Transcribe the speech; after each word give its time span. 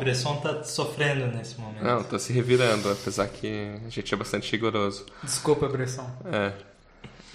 Bresson 0.00 0.36
tá 0.36 0.64
sofrendo 0.64 1.26
nesse 1.36 1.60
momento. 1.60 1.84
Não, 1.84 2.02
tô 2.02 2.18
se 2.18 2.32
revirando, 2.32 2.90
apesar 2.90 3.28
que 3.28 3.70
a 3.86 3.88
gente 3.88 4.12
é 4.12 4.16
bastante 4.16 4.50
rigoroso. 4.50 5.06
Desculpa, 5.22 5.68
Bresson. 5.68 6.10
É. 6.32 6.52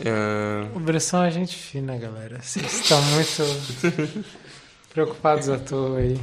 é... 0.03 0.67
O 0.75 0.79
Bresson 0.79 1.23
é 1.23 1.31
gente 1.31 1.55
fina, 1.55 1.95
galera. 1.97 2.41
Vocês 2.41 2.81
estão 2.81 3.01
muito 3.01 4.25
preocupados 4.91 5.47
à 5.47 5.57
toa 5.57 5.99
aí. 5.99 6.19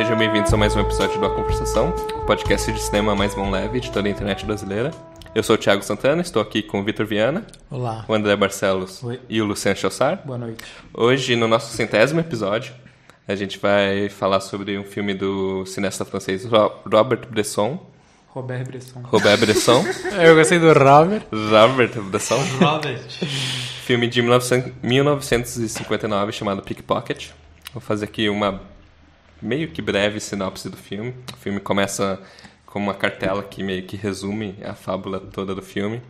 Sejam 0.00 0.16
bem-vindos 0.16 0.50
a 0.50 0.56
mais 0.56 0.74
um 0.74 0.80
episódio 0.80 1.20
do 1.20 1.26
A 1.26 1.34
Conversação, 1.34 1.90
o 2.14 2.24
podcast 2.24 2.72
de 2.72 2.80
cinema 2.80 3.14
mais 3.14 3.34
mão 3.34 3.50
leve 3.50 3.80
de 3.80 3.90
toda 3.90 4.08
a 4.08 4.10
internet 4.10 4.46
brasileira. 4.46 4.92
Eu 5.34 5.42
sou 5.42 5.56
o 5.56 5.58
Thiago 5.58 5.82
Santana, 5.82 6.22
estou 6.22 6.40
aqui 6.40 6.62
com 6.62 6.80
o 6.80 6.84
Vitor 6.84 7.04
Viana, 7.04 7.46
Olá. 7.70 8.02
o 8.08 8.14
André 8.14 8.34
Barcelos 8.34 9.02
Oi. 9.04 9.20
e 9.28 9.42
o 9.42 9.44
Luciano 9.44 9.76
Chaussar. 9.76 10.22
Boa 10.24 10.38
noite. 10.38 10.64
Hoje, 10.94 11.36
no 11.36 11.46
nosso 11.46 11.76
centésimo 11.76 12.18
episódio, 12.18 12.72
a 13.28 13.34
gente 13.34 13.58
vai 13.58 14.08
falar 14.08 14.40
sobre 14.40 14.78
um 14.78 14.84
filme 14.84 15.12
do 15.12 15.66
cineasta 15.66 16.02
francês 16.06 16.46
Ro- 16.46 16.72
Robert 16.90 17.26
Bresson. 17.28 17.78
Robert 18.28 18.64
Bresson. 18.64 19.02
Robert 19.04 19.36
Bresson. 19.38 19.84
Eu 20.18 20.34
gostei 20.34 20.58
do 20.58 20.72
Robert. 20.72 21.24
Robert 21.30 22.00
Bresson. 22.04 22.40
Robert. 22.58 23.02
Filme 23.84 24.06
de 24.08 24.22
1900 24.22 24.72
1959 24.82 26.32
chamado 26.32 26.62
Pickpocket. 26.62 27.28
Vou 27.74 27.80
fazer 27.82 28.06
aqui 28.06 28.28
uma 28.30 28.60
meio 29.40 29.68
que 29.68 29.80
breve 29.82 30.20
sinopse 30.20 30.68
do 30.68 30.76
filme. 30.76 31.14
O 31.32 31.36
filme 31.36 31.60
começa 31.60 32.20
com 32.66 32.78
uma 32.78 32.94
cartela 32.94 33.42
que 33.42 33.62
meio 33.62 33.82
que 33.84 33.96
resume 33.96 34.56
a 34.62 34.74
fábula 34.74 35.20
toda 35.20 35.54
do 35.54 35.62
filme. 35.62 36.00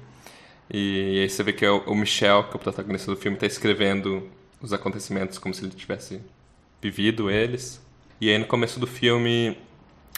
E 0.72 1.20
aí 1.22 1.28
você 1.28 1.42
vê 1.42 1.52
que 1.52 1.64
é 1.64 1.70
o 1.70 1.94
Michel, 1.94 2.44
que 2.44 2.52
é 2.52 2.56
o 2.56 2.58
protagonista 2.58 3.10
do 3.10 3.16
filme, 3.16 3.36
está 3.36 3.46
escrevendo 3.46 4.28
os 4.60 4.72
acontecimentos 4.72 5.38
como 5.38 5.54
se 5.54 5.64
ele 5.64 5.72
tivesse 5.72 6.20
vivido 6.80 7.30
eles. 7.30 7.80
E 8.20 8.30
aí 8.30 8.38
no 8.38 8.46
começo 8.46 8.78
do 8.78 8.86
filme 8.86 9.56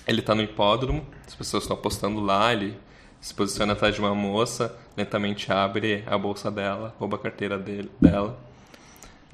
ele 0.07 0.21
tá 0.21 0.35
no 0.35 0.43
hipódromo, 0.43 1.07
as 1.27 1.35
pessoas 1.35 1.63
estão 1.63 1.77
apostando 1.77 2.21
lá, 2.21 2.53
ele 2.53 2.77
se 3.21 3.33
posiciona 3.33 3.73
atrás 3.73 3.95
de 3.95 4.01
uma 4.01 4.15
moça, 4.15 4.77
lentamente 4.97 5.51
abre 5.53 6.03
a 6.07 6.19
bolsa 6.19 6.51
dela, 6.51 6.95
rouba 6.99 7.17
a 7.17 7.21
carteira 7.21 7.57
dele, 7.57 7.91
dela 8.01 8.39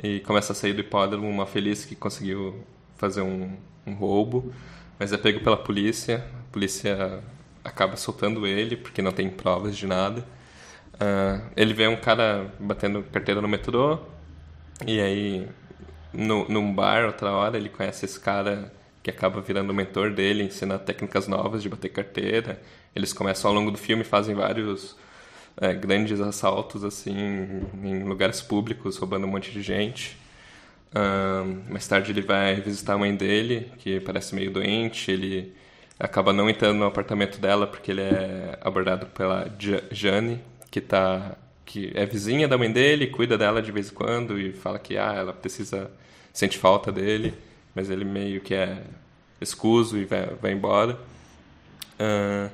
e 0.03 0.21
começa 0.21 0.53
a 0.53 0.55
sair 0.55 0.75
do 0.75 0.81
hipódromo 0.81 1.29
uma 1.29 1.47
feliz 1.47 1.85
que 1.85 1.97
conseguiu 1.97 2.63
fazer 2.99 3.23
um, 3.23 3.57
um 3.87 3.95
roubo, 3.95 4.53
mas 4.99 5.13
é 5.13 5.17
pego 5.17 5.41
pela 5.41 5.57
polícia, 5.57 6.25
a 6.49 6.53
polícia 6.53 7.21
acaba 7.65 7.97
soltando 7.97 8.47
ele 8.47 8.77
porque 8.77 9.01
não 9.01 9.13
tem 9.13 9.31
provas 9.31 9.77
de 9.77 9.87
nada. 9.87 10.25
Ah, 11.01 11.41
ele 11.57 11.73
vê 11.73 11.87
um 11.87 11.97
cara 11.97 12.53
batendo 12.59 13.03
carteira 13.05 13.41
no 13.41 13.49
metrô 13.49 13.99
e 14.87 15.01
aí 15.01 15.49
no, 16.13 16.49
num 16.49 16.75
bar 16.75 17.07
outra 17.07 17.31
hora 17.31 17.57
ele 17.57 17.69
conhece 17.69 18.05
esse 18.05 18.19
cara 18.19 18.73
que 19.03 19.11
acaba 19.11 19.41
virando 19.41 19.71
o 19.71 19.75
mentor 19.75 20.13
dele, 20.13 20.43
ensina 20.43 20.79
técnicas 20.79 21.29
novas 21.29 21.63
de 21.63 21.69
bater 21.69 21.89
carteira. 21.91 22.61
Eles 22.95 23.13
começam 23.13 23.51
ao 23.51 23.55
longo 23.55 23.71
do 23.71 23.79
filme 23.79 24.03
fazem 24.05 24.35
vários 24.35 24.97
é, 25.57 25.73
grandes 25.73 26.21
assaltos 26.21 26.85
assim 26.85 27.63
em 27.83 28.03
lugares 28.03 28.43
públicos, 28.43 28.97
roubando 28.97 29.27
um 29.27 29.31
monte 29.31 29.53
de 29.53 29.63
gente. 29.63 30.19
Mais 31.69 31.87
tarde 31.87 32.13
ele 32.13 32.23
vai 32.23 32.57
visitar 32.61 32.95
a 32.95 32.99
mãe 32.99 33.15
dele, 33.15 33.71
que 33.79 34.01
parece 34.01 34.35
meio 34.35 34.51
doente. 34.51 35.11
Ele 35.11 35.53
acaba 35.99 36.33
não 36.33 36.49
entrando 36.49 36.79
no 36.79 36.87
apartamento 36.87 37.39
dela 37.41 37.67
porque 37.67 37.91
ele 37.91 38.03
é 38.03 38.59
abordado 38.61 39.07
pela 39.07 39.49
Ja- 39.59 39.83
Jane, 39.91 40.41
que 40.71 40.81
tá 40.81 41.37
que 41.65 41.93
é 41.95 42.07
vizinha 42.07 42.49
da 42.49 42.57
mãe 42.57 42.73
dele, 42.73 43.09
cuida 43.09 43.37
dela 43.37 43.61
de 43.61 43.71
vez 43.71 43.91
em 43.91 43.95
quando 43.95 44.41
e 44.41 44.53
fala 44.55 44.79
que 44.79 44.97
ah, 44.97 45.13
ela 45.15 45.33
precisa 45.35 45.91
sente 46.33 46.57
falta 46.57 46.91
dele, 46.91 47.35
mas 47.75 47.91
ele 47.91 48.05
meio 48.07 48.41
que 48.41 48.55
é 48.55 48.83
escuso 49.41 49.99
e 49.99 50.05
vai, 50.07 50.27
vai 50.41 50.53
embora. 50.53 50.99
Ahn, 51.99 52.49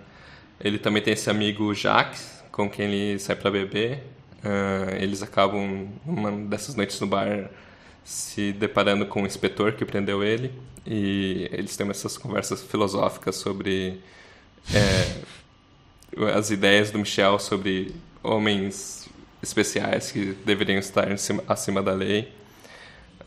ele 0.61 0.79
também 0.79 1.03
tem 1.03 1.13
esse 1.15 1.31
amigo 1.31 1.75
Jacques, 1.75 2.43
com 2.53 2.69
quem 2.71 2.87
ele 2.93 3.19
sai 3.19 3.37
para 3.37 3.51
beber. 3.51 4.03
Ahn, 4.45 4.97
eles 5.01 5.23
acabam, 5.23 5.89
numa 6.05 6.31
dessas 6.49 6.75
noites 6.75 7.01
no 7.01 7.07
bar, 7.07 7.51
se 8.05 8.53
deparando 8.53 9.07
com 9.07 9.23
o 9.23 9.27
inspetor 9.27 9.73
que 9.73 9.85
prendeu 9.85 10.23
ele. 10.23 10.53
E 10.87 11.49
eles 11.53 11.77
têm 11.77 11.89
essas 11.91 12.19
conversas 12.19 12.63
filosóficas 12.63 13.37
sobre 13.37 14.01
é, 14.73 15.21
as 16.37 16.51
ideias 16.51 16.91
do 16.91 16.99
Michel 16.99 17.39
sobre 17.39 17.95
homens 18.23 19.09
especiais 19.43 20.11
que 20.13 20.37
deveriam 20.45 20.79
estar 20.79 21.17
cima- 21.19 21.45
acima 21.49 21.83
da 21.83 21.93
lei. 21.93 22.33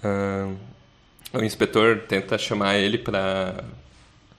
Ahn, 0.04 0.56
o 1.34 1.44
inspetor 1.44 2.04
tenta 2.08 2.38
chamar 2.38 2.78
ele 2.78 2.98
para 2.98 3.64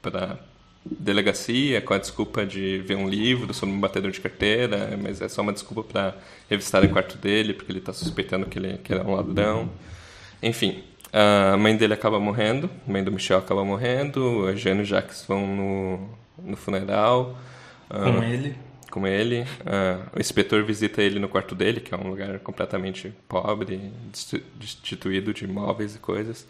para 0.01 0.39
delegacia 0.85 1.83
com 1.83 1.93
a 1.93 1.99
desculpa 1.99 2.47
de 2.47 2.79
ver 2.79 2.97
um 2.97 3.09
livro 3.09 3.53
sobre 3.53 3.75
um 3.75 3.81
batedor 3.81 4.11
de 4.11 4.21
carteira, 4.21 4.97
mas 5.01 5.21
é 5.21 5.29
só 5.29 5.43
uma 5.43 5.53
desculpa 5.53 5.83
para 5.85 6.17
revistar 6.49 6.85
o 6.85 6.89
quarto 6.89 7.19
dele 7.19 7.53
porque 7.53 7.71
ele 7.73 7.81
está 7.81 7.93
suspeitando 7.93 8.47
que 8.47 8.59
ele, 8.59 8.79
que 8.79 8.95
é 8.95 9.03
um 9.03 9.15
ladrão. 9.15 9.69
Enfim, 10.43 10.85
a 11.13 11.57
mãe 11.57 11.77
dele 11.77 11.95
acaba 11.95 12.21
morrendo, 12.21 12.71
a 12.87 12.91
mãe 12.93 13.03
do 13.03 13.11
Michel 13.13 13.39
acaba 13.39 13.65
morrendo, 13.65 14.47
a 14.47 14.55
Jane 14.55 14.81
e 14.81 14.83
o 14.83 14.85
Jacques 14.85 15.25
vão 15.27 15.47
no, 15.47 16.09
no 16.51 16.57
funeral. 16.57 17.37
Com 18.03 18.21
Ah, 18.21 18.27
ele. 18.29 18.55
com 18.91 19.07
ele. 19.07 19.45
Ah, 19.67 20.01
o 20.15 20.21
inspetor 20.21 20.65
visita 20.65 21.03
ele 21.03 21.19
no 21.19 21.29
quarto 21.29 21.55
dele, 21.55 21.81
que 21.81 21.95
é 21.95 21.97
um 21.97 22.09
lugar 22.11 22.39
completamente 22.41 23.13
pobre, 23.29 23.93
desti- 24.13 24.45
destituído 24.57 25.33
de 25.35 25.47
móveis 25.47 25.97
e 25.97 25.99
coisas. 25.99 26.47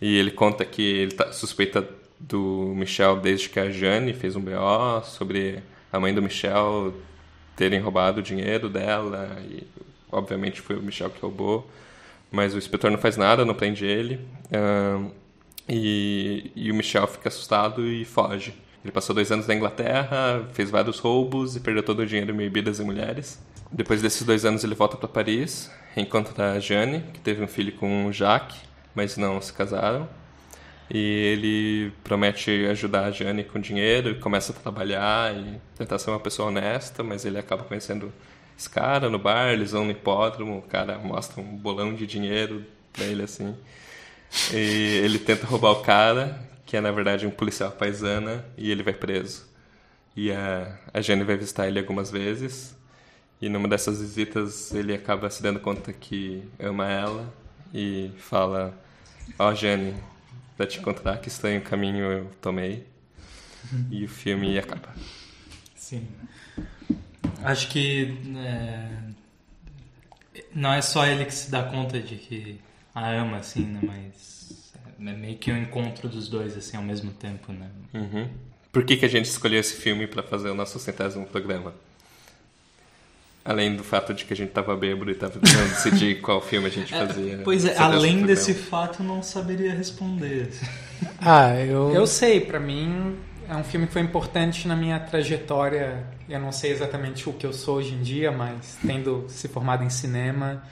E 0.00 0.16
ele 0.18 0.30
conta 0.32 0.64
que 0.64 0.82
ele 0.82 1.12
tá, 1.12 1.32
suspeita 1.32 1.88
do 2.18 2.72
Michel 2.76 3.16
desde 3.20 3.48
que 3.48 3.58
a 3.60 3.70
Jane 3.70 4.12
fez 4.12 4.36
um 4.36 4.40
BO 4.40 5.02
sobre 5.04 5.60
a 5.92 5.98
mãe 6.00 6.12
do 6.14 6.22
Michel 6.22 6.92
terem 7.56 7.80
roubado 7.80 8.20
o 8.20 8.22
dinheiro 8.22 8.68
dela. 8.68 9.36
E 9.48 9.62
obviamente 10.10 10.60
foi 10.60 10.76
o 10.76 10.82
Michel 10.82 11.10
que 11.10 11.20
roubou. 11.20 11.68
Mas 12.32 12.54
o 12.54 12.58
inspetor 12.58 12.90
não 12.90 12.98
faz 12.98 13.16
nada, 13.16 13.44
não 13.44 13.54
prende 13.54 13.84
ele. 13.84 14.18
Ah, 14.50 15.06
e, 15.68 16.50
e 16.56 16.70
o 16.70 16.74
Michel 16.74 17.06
fica 17.06 17.28
assustado 17.28 17.86
e 17.86 18.04
foge. 18.04 18.54
Ele 18.84 18.90
passou 18.90 19.14
dois 19.14 19.30
anos 19.30 19.46
na 19.46 19.54
Inglaterra, 19.54 20.44
fez 20.52 20.70
vários 20.70 20.98
roubos 20.98 21.54
e 21.54 21.60
perdeu 21.60 21.82
todo 21.82 22.00
o 22.00 22.06
dinheiro 22.06 22.32
em 22.32 22.36
bebidas 22.36 22.80
e 22.80 22.84
mulheres. 22.84 23.40
Depois 23.70 24.02
desses 24.02 24.22
dois 24.22 24.44
anos 24.44 24.64
ele 24.64 24.74
volta 24.74 24.96
para 24.96 25.08
Paris, 25.08 25.70
reencontra 25.94 26.52
a 26.52 26.58
Jeanne, 26.58 27.04
que 27.12 27.20
teve 27.20 27.42
um 27.42 27.46
filho 27.46 27.72
com 27.72 28.06
o 28.06 28.12
Jacques, 28.12 28.60
mas 28.94 29.16
não 29.16 29.40
se 29.40 29.52
casaram. 29.52 30.08
E 30.90 30.98
ele 30.98 31.92
promete 32.02 32.66
ajudar 32.70 33.04
a 33.06 33.10
Jeanne 33.10 33.44
com 33.44 33.58
dinheiro 33.58 34.16
começa 34.16 34.52
a 34.52 34.54
trabalhar 34.54 35.34
e 35.34 35.58
tentar 35.78 35.98
ser 35.98 36.10
uma 36.10 36.20
pessoa 36.20 36.48
honesta, 36.48 37.02
mas 37.02 37.24
ele 37.24 37.38
acaba 37.38 37.62
conhecendo 37.64 38.12
esse 38.62 38.70
cara 38.70 39.10
no 39.10 39.18
bar, 39.18 39.48
eles 39.48 39.72
vão 39.72 39.84
no 39.84 39.90
hipódromo, 39.90 40.58
o 40.58 40.62
cara 40.62 40.96
mostra 40.98 41.40
um 41.40 41.56
bolão 41.56 41.94
de 41.94 42.06
dinheiro 42.06 42.64
pra 42.92 43.04
ele 43.04 43.22
assim. 43.22 43.56
E 44.52 45.00
ele 45.02 45.18
tenta 45.18 45.46
roubar 45.46 45.72
o 45.72 45.82
cara, 45.82 46.40
que 46.64 46.76
é 46.76 46.80
na 46.80 46.92
verdade 46.92 47.26
um 47.26 47.30
policial 47.30 47.72
paisana, 47.72 48.44
e 48.56 48.70
ele 48.70 48.84
vai 48.84 48.94
preso. 48.94 49.44
E 50.14 50.30
a, 50.30 50.78
a 50.94 51.00
Jenny 51.00 51.24
vai 51.24 51.36
visitar 51.36 51.66
ele 51.66 51.80
algumas 51.80 52.10
vezes. 52.10 52.76
E 53.40 53.48
numa 53.48 53.66
dessas 53.66 54.00
visitas 54.00 54.72
ele 54.72 54.94
acaba 54.94 55.28
se 55.28 55.42
dando 55.42 55.58
conta 55.58 55.92
que 55.92 56.44
ama 56.60 56.88
ela 56.88 57.34
e 57.74 58.12
fala: 58.18 58.72
Ó, 59.38 59.48
oh, 59.50 59.54
Jenny, 59.54 59.94
pra 60.56 60.66
te 60.68 60.78
encontrar, 60.78 61.18
que 61.18 61.28
estranho 61.28 61.60
caminho 61.62 62.04
eu 62.12 62.30
tomei. 62.40 62.86
E 63.90 64.04
o 64.04 64.08
filme 64.08 64.56
acaba. 64.58 64.88
Sim. 65.74 66.06
Acho 67.44 67.68
que 67.68 68.16
é, 68.36 68.88
não 70.54 70.72
é 70.72 70.82
só 70.82 71.06
ele 71.06 71.24
que 71.24 71.34
se 71.34 71.50
dá 71.50 71.62
conta 71.62 72.00
de 72.00 72.16
que 72.16 72.60
a 72.94 73.10
ama, 73.10 73.38
assim, 73.38 73.64
né? 73.64 73.80
Mas 73.82 74.72
é 75.00 75.12
meio 75.12 75.36
que 75.36 75.50
o 75.50 75.56
encontro 75.56 76.08
dos 76.08 76.28
dois, 76.28 76.56
assim, 76.56 76.76
ao 76.76 76.82
mesmo 76.82 77.10
tempo, 77.10 77.52
né? 77.52 77.68
Uhum. 77.94 78.28
Por 78.70 78.84
que, 78.84 78.96
que 78.96 79.04
a 79.04 79.08
gente 79.08 79.26
escolheu 79.26 79.60
esse 79.60 79.74
filme 79.74 80.06
para 80.06 80.22
fazer 80.22 80.50
o 80.50 80.54
nosso 80.54 80.78
centésimo 80.78 81.26
programa? 81.26 81.74
Além 83.44 83.74
do 83.74 83.82
fato 83.82 84.14
de 84.14 84.24
que 84.24 84.32
a 84.32 84.36
gente 84.36 84.50
tava 84.50 84.76
bêbado 84.76 85.10
e 85.10 85.14
tava 85.14 85.32
tentando 85.40 85.68
decidir 85.68 86.20
qual 86.22 86.40
filme 86.40 86.68
a 86.68 86.70
gente 86.70 86.92
fazia. 86.92 87.40
Pois 87.42 87.64
é, 87.64 87.76
além 87.76 88.22
desse 88.24 88.54
fato, 88.54 89.02
eu 89.02 89.06
não 89.06 89.22
saberia 89.22 89.74
responder. 89.74 90.48
Ah, 91.20 91.56
eu. 91.56 91.92
Eu 91.92 92.06
sei, 92.06 92.40
pra 92.40 92.60
mim 92.60 93.18
é 93.52 93.56
um 93.56 93.62
filme 93.62 93.86
que 93.86 93.92
foi 93.92 94.00
importante 94.00 94.66
na 94.66 94.74
minha 94.74 94.98
trajetória. 94.98 96.06
Eu 96.26 96.40
não 96.40 96.50
sei 96.50 96.72
exatamente 96.72 97.28
o 97.28 97.34
que 97.34 97.46
eu 97.46 97.52
sou 97.52 97.76
hoje 97.76 97.94
em 97.94 98.00
dia, 98.00 98.32
mas 98.32 98.78
tendo 98.84 99.26
se 99.28 99.46
formado 99.46 99.84
em 99.84 99.90
cinema, 99.90 100.62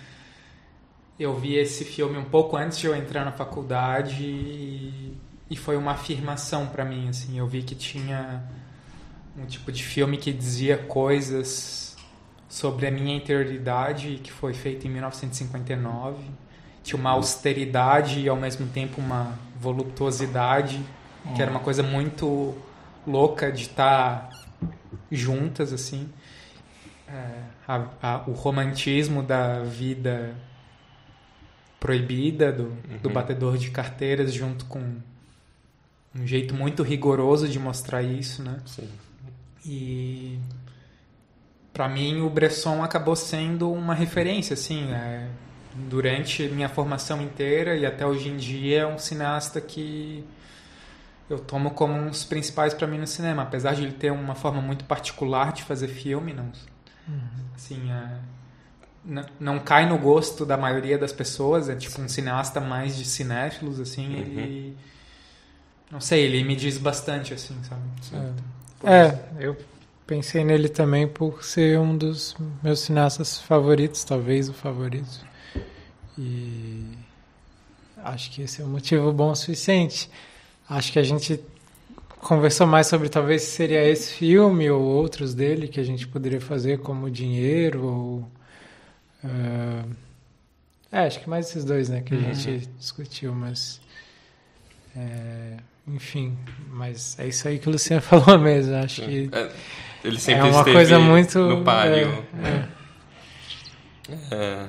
eu 1.19 1.37
vi 1.39 1.57
esse 1.57 1.85
filme 1.85 2.17
um 2.17 2.25
pouco 2.25 2.57
antes 2.57 2.79
de 2.79 2.87
eu 2.87 2.97
entrar 2.97 3.23
na 3.23 3.33
faculdade 3.33 4.25
e, 4.25 5.15
e 5.51 5.57
foi 5.57 5.77
uma 5.77 5.93
afirmação 5.93 6.69
para 6.69 6.83
mim, 6.83 7.11
assim. 7.11 7.39
Eu 7.39 7.47
vi 7.47 7.63
que 7.63 7.75
tinha 7.75 8.43
um 9.37 9.45
tipo 9.45 9.71
de 9.71 9.85
filme 9.85 10.17
que 10.17 10.33
dizia 10.33 10.79
coisas 10.79 11.99
sobre 12.49 12.87
a 12.87 12.91
minha 12.91 13.15
interioridade, 13.15 14.21
que 14.25 14.33
foi 14.33 14.55
feito 14.55 14.87
em 14.87 14.91
1959. 14.91 16.17
Tinha 16.83 16.99
uma 16.99 17.11
austeridade 17.11 18.21
e 18.21 18.29
ao 18.29 18.37
mesmo 18.37 18.67
tempo 18.69 19.03
uma 19.03 19.39
voluptuosidade, 19.61 20.81
que 21.37 21.43
era 21.43 21.51
uma 21.51 21.61
coisa 21.61 21.83
muito 21.83 22.57
louca 23.07 23.51
de 23.51 23.63
estar 23.63 24.29
juntas 25.11 25.73
assim. 25.73 26.09
É, 27.09 27.43
a- 27.67 27.87
a- 28.03 28.25
o 28.29 28.33
romantismo 28.33 29.23
da 29.23 29.61
vida 29.63 30.35
proibida 31.79 32.53
do, 32.53 32.71
do 33.03 33.09
Uhum. 33.09 33.15
batedor 33.15 33.57
de 33.57 33.71
carteiras 33.71 34.33
junto 34.33 34.65
com 34.67 34.97
um 36.15 36.27
jeito 36.27 36.55
muito 36.55 36.83
rigoroso 36.83 37.49
de 37.49 37.59
mostrar 37.59 38.03
isso, 38.03 38.43
né? 38.43 38.59
Sim. 38.67 38.89
E 39.65 40.39
para 41.73 41.89
mim 41.89 42.21
o 42.21 42.29
Bresson 42.29 42.83
acabou 42.83 43.17
sendo 43.17 43.73
uma 43.73 43.95
referência, 43.95 44.55
assim, 44.55 44.93
é, 44.93 45.29
durante 45.89 46.43
minha 46.49 46.69
formação 46.69 47.23
inteira 47.23 47.77
e 47.77 47.87
até 47.87 48.07
hoje 48.07 48.29
em 48.29 48.37
dia 48.37 48.81
é 48.83 48.87
um 48.87 48.99
cineasta 48.99 49.61
que 49.61 50.25
eu 51.31 51.39
tomo 51.39 51.71
como 51.71 51.95
um 51.95 52.11
dos 52.11 52.25
principais 52.25 52.75
para 52.75 52.87
mim 52.87 52.99
no 52.99 53.07
cinema, 53.07 53.43
apesar 53.43 53.75
de 53.75 53.85
ele 53.85 53.93
ter 53.93 54.11
uma 54.11 54.35
forma 54.35 54.61
muito 54.61 54.85
particular 54.85 55.53
de 55.53 55.63
fazer 55.63 55.89
filme, 55.89 56.35
não, 56.35 56.51
assim, 57.55 57.91
é, 57.91 58.19
n- 59.05 59.27
não 59.39 59.59
cai 59.61 59.89
no 59.89 59.97
gosto 59.97 60.45
da 60.45 60.57
maioria 60.57 60.99
das 60.99 61.13
pessoas, 61.13 61.69
é 61.69 61.77
tipo 61.77 62.01
um 62.03 62.09
cineasta 62.09 62.61
mais 62.61 62.97
de 62.97 63.05
cinéfilos, 63.05 63.79
assim, 63.81 64.09
Uhum. 64.09 64.19
ele 64.21 64.77
não 65.91 66.01
sei, 66.01 66.25
ele 66.25 66.43
me 66.45 66.55
diz 66.55 66.79
bastante, 66.79 67.33
assim, 67.35 67.57
sabe? 67.65 67.83
É, 68.85 69.45
eu 69.45 69.57
pensei 70.07 70.45
nele 70.45 70.69
também 70.69 71.07
por 71.07 71.45
ser 71.45 71.79
um 71.79 71.97
dos 71.97 72.37
meus 72.63 72.81
cineastas 72.81 73.39
favoritos, 73.39 74.05
talvez 74.05 74.49
o 74.49 74.53
favorito. 74.53 75.25
E 76.19 76.85
acho 78.05 78.31
que 78.31 78.43
esse 78.43 78.63
é 78.63 78.65
um 78.65 78.69
motivo 78.69 79.13
bom 79.13 79.31
o 79.31 79.37
suficiente. 79.37 80.11
Acho 80.71 80.93
que 80.93 80.99
a 80.99 81.03
gente 81.03 81.41
conversou 82.19 82.67
mais 82.67 82.87
sobre 82.87 83.09
talvez 83.09 83.43
se 83.43 83.51
seria 83.57 83.83
esse 83.87 84.13
filme 84.15 84.71
ou 84.71 84.81
outros 84.83 85.35
dele 85.35 85.67
que 85.69 85.81
a 85.81 85.83
gente 85.85 86.07
poderia 86.07 86.41
fazer 86.41 86.79
como 86.79 87.11
Dinheiro 87.11 87.85
ou 87.85 88.31
ah, 89.25 89.85
é, 90.93 91.07
acho 91.07 91.21
que 91.21 91.29
mais 91.29 91.49
esses 91.49 91.65
dois, 91.65 91.89
né, 91.89 92.01
que 92.01 92.15
a 92.15 92.17
Uhum. 92.17 92.35
gente 92.35 92.67
discutiu, 92.79 93.33
mas 93.35 93.81
é, 94.97 95.57
enfim, 95.87 96.37
mas 96.71 97.19
é 97.19 97.27
isso 97.29 97.47
aí 97.49 97.59
que 97.59 97.69
o 97.69 97.73
Luciano 97.73 98.01
falou 98.03 98.39
mesmo. 98.39 98.75
Acho 98.77 99.03
que 99.03 99.29
É, 99.33 99.51
ele 100.05 100.19
sempre 100.19 100.49
é 100.49 100.51
uma 100.51 100.65
coisa 100.65 100.99
muito 100.99 101.39
no 101.39 101.65
páreo. 101.65 102.25
é, 102.43 102.49
é. 102.49 102.69
É, 104.35 104.67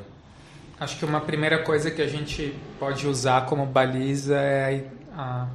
Acho 0.80 0.98
que 0.98 1.06
uma 1.06 1.22
primeira 1.22 1.60
coisa 1.64 1.92
que 1.92 2.02
a 2.02 2.08
gente 2.08 2.56
pode 2.80 3.06
usar 3.08 3.46
como 3.46 3.66
baliza 3.68 4.36
é 4.38 4.66
a 4.66 4.84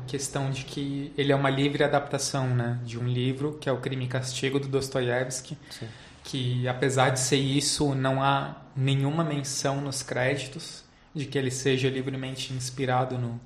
questão 0.07 0.51
de 0.51 0.65
que 0.65 1.13
ele 1.17 1.33
é 1.33 1.37
uma 1.37 1.51
livre 1.51 1.85
adaptação 1.85 2.49
né, 2.49 2.79
de 2.85 2.99
um 2.99 3.07
livro, 3.07 3.59
que 3.61 3.69
é 3.69 3.73
o 3.73 3.79
Crime 3.79 4.05
e 4.05 4.09
Castigo, 4.09 4.59
do 4.59 4.69
Dostoiévski, 4.69 5.57
Sim. 5.71 5.89
que 6.25 6.67
apesar 6.69 7.11
de 7.11 7.21
ser 7.21 7.37
isso, 7.37 7.95
não 7.95 8.23
há 8.23 8.57
nenhuma 8.75 9.25
menção 9.25 9.81
nos 9.81 10.03
créditos 10.03 10.85
de 11.15 11.25
que 11.25 11.39
ele 11.39 11.51
seja 11.51 11.89
livremente 11.89 12.53
inspirado 12.53 13.17
no, 13.17 13.41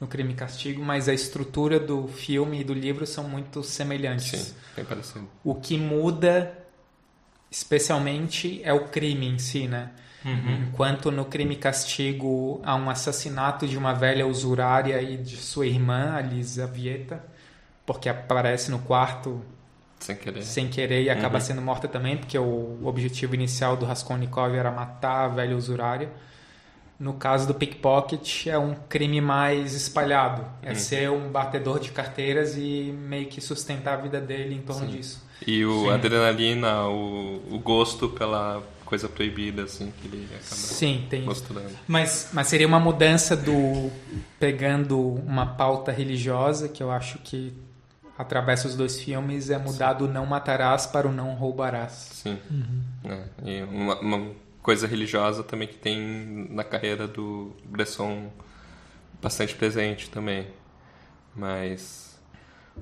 no 0.00 0.06
Crime 0.06 0.32
e 0.32 0.36
Castigo, 0.36 0.82
mas 0.82 1.08
a 1.08 1.14
estrutura 1.14 1.80
do 1.80 2.06
filme 2.06 2.60
e 2.60 2.64
do 2.64 2.74
livro 2.74 3.06
são 3.06 3.24
muito 3.24 3.62
semelhantes. 3.62 4.40
sim, 4.40 4.54
bem 4.76 4.84
parecido. 4.84 5.28
O 5.42 5.54
que 5.54 5.76
muda, 5.78 6.65
especialmente, 7.50 8.60
é 8.64 8.72
o 8.72 8.88
crime 8.88 9.26
em 9.28 9.38
si, 9.38 9.66
né? 9.66 9.90
Enquanto 10.24 11.12
no 11.12 11.24
Crime 11.24 11.54
Castigo 11.54 12.60
há 12.64 12.74
um 12.74 12.90
assassinato 12.90 13.64
de 13.64 13.78
uma 13.78 13.92
velha 13.92 14.26
usurária 14.26 15.00
e 15.00 15.16
de 15.16 15.36
sua 15.36 15.68
irmã, 15.68 16.14
a 16.16 16.20
Lisavieta, 16.20 17.22
porque 17.84 18.08
aparece 18.08 18.68
no 18.72 18.80
quarto 18.80 19.40
Sem 20.00 20.16
querer. 20.16 20.42
sem 20.42 20.68
querer 20.68 21.02
e 21.04 21.10
acaba 21.10 21.36
Uhum. 21.38 21.40
sendo 21.44 21.62
morta 21.62 21.86
também, 21.86 22.16
porque 22.16 22.36
o 22.36 22.80
objetivo 22.84 23.36
inicial 23.36 23.76
do 23.76 23.86
Raskolnikov 23.86 24.52
era 24.56 24.70
matar 24.72 25.26
a 25.26 25.28
velha 25.28 25.56
usurária. 25.56 26.10
No 26.98 27.12
caso 27.14 27.46
do 27.46 27.54
pickpocket, 27.54 28.48
é 28.48 28.58
um 28.58 28.74
crime 28.88 29.20
mais 29.20 29.74
espalhado. 29.74 30.44
É 30.60 30.70
Uhum. 30.70 30.74
ser 30.74 31.10
um 31.10 31.28
batedor 31.30 31.78
de 31.78 31.92
carteiras 31.92 32.56
e 32.56 32.92
meio 32.98 33.26
que 33.28 33.40
sustentar 33.40 33.94
a 33.94 34.02
vida 34.02 34.20
dele 34.20 34.56
em 34.56 34.60
torno 34.62 34.86
Sim. 34.90 34.96
disso. 34.96 35.24
E 35.44 35.64
o 35.64 35.82
Sim. 35.82 35.90
adrenalina, 35.90 36.86
o, 36.86 37.42
o 37.50 37.58
gosto 37.58 38.08
pela 38.08 38.62
coisa 38.84 39.08
proibida, 39.08 39.64
assim, 39.64 39.92
que 40.00 40.06
ele 40.06 40.24
acaba 40.26 40.44
Sim, 40.44 41.06
tem 41.10 41.20
isso. 41.20 41.28
mostrando. 41.28 41.76
Mas, 41.86 42.30
mas 42.32 42.46
seria 42.46 42.66
uma 42.66 42.78
mudança 42.78 43.36
do 43.36 43.90
pegando 44.38 44.98
uma 44.98 45.44
pauta 45.44 45.90
religiosa, 45.90 46.68
que 46.68 46.82
eu 46.82 46.90
acho 46.90 47.18
que 47.18 47.52
atravessa 48.16 48.66
os 48.68 48.76
dois 48.76 48.98
filmes, 48.98 49.50
é 49.50 49.58
mudar 49.58 49.94
do 49.94 50.08
não 50.08 50.24
matarás 50.24 50.86
para 50.86 51.06
o 51.06 51.12
não 51.12 51.34
roubarás. 51.34 52.08
Sim. 52.12 52.38
É, 53.04 53.24
e 53.44 53.62
uma, 53.64 54.00
uma 54.00 54.30
coisa 54.62 54.86
religiosa 54.86 55.42
também 55.42 55.68
que 55.68 55.76
tem 55.76 56.48
na 56.50 56.64
carreira 56.64 57.06
do 57.06 57.54
Bresson 57.64 58.30
bastante 59.20 59.54
presente 59.54 60.08
também. 60.08 60.46
Mas 61.34 62.05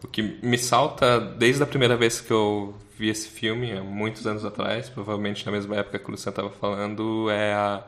o 0.02 0.08
que 0.08 0.22
me 0.42 0.58
salta 0.58 1.20
desde 1.20 1.62
a 1.62 1.66
primeira 1.66 1.96
vez 1.96 2.20
que 2.20 2.32
eu 2.32 2.74
vi 2.98 3.08
esse 3.08 3.28
filme, 3.28 3.72
há 3.72 3.82
muitos 3.82 4.26
anos 4.26 4.44
atrás, 4.44 4.88
provavelmente 4.88 5.44
na 5.44 5.52
mesma 5.52 5.76
época 5.76 5.98
que 5.98 6.08
o 6.08 6.10
Luciano 6.12 6.32
estava 6.32 6.50
falando, 6.50 7.28
é 7.30 7.52
a, 7.52 7.84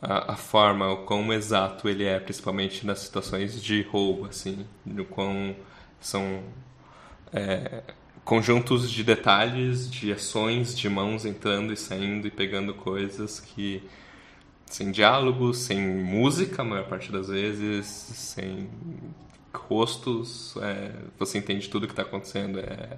a, 0.00 0.32
a 0.32 0.36
forma, 0.36 0.90
o 0.90 1.04
quão 1.04 1.32
exato 1.32 1.88
ele 1.88 2.04
é, 2.04 2.18
principalmente 2.18 2.86
nas 2.86 3.00
situações 3.00 3.62
de 3.62 3.82
roubo, 3.82 4.26
assim, 4.26 4.66
no 4.84 5.04
quão 5.04 5.54
são 6.00 6.42
é, 7.32 7.82
conjuntos 8.24 8.90
de 8.90 9.04
detalhes, 9.04 9.90
de 9.90 10.12
ações, 10.12 10.76
de 10.76 10.88
mãos 10.88 11.26
entrando 11.26 11.72
e 11.72 11.76
saindo 11.76 12.26
e 12.26 12.30
pegando 12.30 12.74
coisas 12.74 13.40
que 13.40 13.82
sem 14.66 14.90
diálogos, 14.90 15.58
sem 15.58 15.78
música 15.78 16.62
a 16.62 16.64
maior 16.64 16.88
parte 16.88 17.12
das 17.12 17.28
vezes, 17.28 17.86
sem 17.86 18.68
rostos, 19.58 20.54
é, 20.62 20.90
você 21.18 21.38
entende 21.38 21.68
tudo 21.68 21.84
o 21.84 21.86
que 21.86 21.92
está 21.92 22.02
acontecendo. 22.02 22.58
É, 22.60 22.96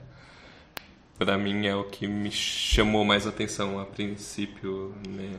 para 1.18 1.38
mim 1.38 1.66
é 1.66 1.74
o 1.74 1.84
que 1.84 2.06
me 2.06 2.30
chamou 2.30 3.04
mais 3.04 3.26
atenção 3.26 3.78
a 3.80 3.84
princípio 3.86 4.94
né, 5.08 5.32